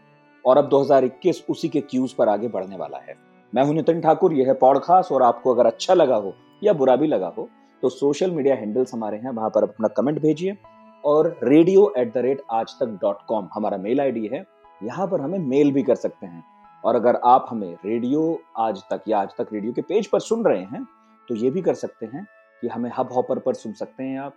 और 0.46 0.58
अब 0.58 0.70
2021 0.70 1.42
उसी 1.50 1.70
के 1.70 1.82
क्यूज 1.82 2.12
पर 2.12 2.30
आगे 2.30 2.48
बढ़ने 2.48 2.78
वाला 2.78 2.98
है। 2.98 3.16
मैं 3.56 3.64
हूँ 3.64 3.76
नितिन 3.76 4.02
ठाकुर 4.02 4.34
यह 4.34 4.48
है 4.48 4.54
पॉडकास्ट 4.54 5.12
और 5.12 5.24
आपको 5.24 5.54
अगर 5.54 5.66
अच्छा 5.66 5.94
लगा 5.94 6.16
हो 6.16 6.34
या 6.64 6.74
बुरा 6.74 6.96
भी 6.96 7.08
लगा 7.08 7.28
हो 7.28 7.50
तो 7.86 7.90
सोशल 7.90 8.32
मीडिया 8.32 8.54
हैंडल्स 8.56 8.94
हमारे 8.94 9.18
हैं, 9.18 9.30
वहाँ 9.30 9.50
पर 9.56 9.64
अपना 9.64 9.88
कमेंट 9.88 10.20
भेजिए 10.22 10.56
और 11.04 11.28
radio 11.44 11.94
at 11.98 12.14
the 12.14 12.18
rate 12.18 12.42
Aaj 12.52 12.72
Tak 12.80 12.98
dot 13.02 13.18
com 13.28 13.50
हमारा 13.54 13.78
मेल 13.78 14.00
आईडी 14.02 14.26
है, 14.28 14.44
यहाँ 14.82 15.08
पर 15.08 15.22
हमें 15.22 15.38
मेल 15.40 15.72
भी 15.72 15.84
कर 15.84 15.96
सकते 15.96 16.26
हैं। 16.26 16.44
और 16.84 16.96
अगर 16.96 17.20
आप 17.26 17.46
हमें 17.50 17.78
रेडियो 17.86 18.24
आज 18.58 18.82
तक 18.90 19.04
या 19.08 19.20
आज 19.20 19.36
तक 19.38 19.54
रेडियो 19.54 19.74
के 19.74 19.82
पेज 19.82 20.08
पर 20.08 20.20
सुन 20.20 20.44
रहे 20.46 20.64
हैं 20.64 20.84
तो 21.28 21.36
ये 21.36 21.52
भी 21.52 21.62
कर 21.62 21.74
सकते 21.76 22.06
हैं 22.06 22.26
कि 22.62 22.68
हमें 22.68 22.90
हब 22.98 23.14
हॉपर 23.14 23.40
पर 23.40 23.54
सुन 23.54 23.74
सकते 23.74 24.04
हैं 24.04 24.20
आप 24.20 24.34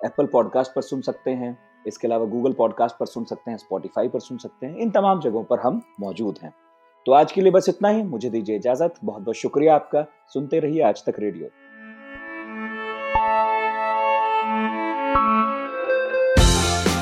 एप्पल 0.00 0.26
पॉडकास्ट 0.26 0.74
पर 0.74 0.82
सुन 0.82 1.00
सकते 1.00 1.30
हैं, 1.32 1.56
इसके 1.86 2.08
अलावा 2.08 2.26
गूगल 2.26 2.52
पॉडकास्ट 2.52 2.98
पर 2.98 3.06
सुन 3.06 3.24
सकते 3.24 3.50
हैं 3.50 3.58
स्पॉटिफाई 3.58 4.08
पर 4.08 4.20
सुन 4.20 4.38
सकते 4.38 4.66
हैं, 4.66 4.76
इन 4.76 4.90
तमाम 4.90 5.20
जगहों 5.20 5.44
पर 5.44 5.60
हम 5.60 5.82
मौजूद 6.00 6.38
हैं। 6.42 6.54
तो 7.06 7.12
आज 7.12 7.32
के 7.32 7.40
लिए 7.40 7.52
बस 7.52 7.68
इतना 7.68 7.88
ही, 7.88 8.02
मुझे 8.02 8.30
दीजिए 8.30 8.56
इजाज़त 8.56 8.94
बहुत 9.04 9.22
बहुत 9.22 9.36
शुक्रिया 9.36 9.74
आपका, 9.74 10.06
सुनते 10.28 10.58
रहिए 10.60 10.82
आज 10.82 11.04
तक 11.06 11.20
रेडियो 11.20 11.48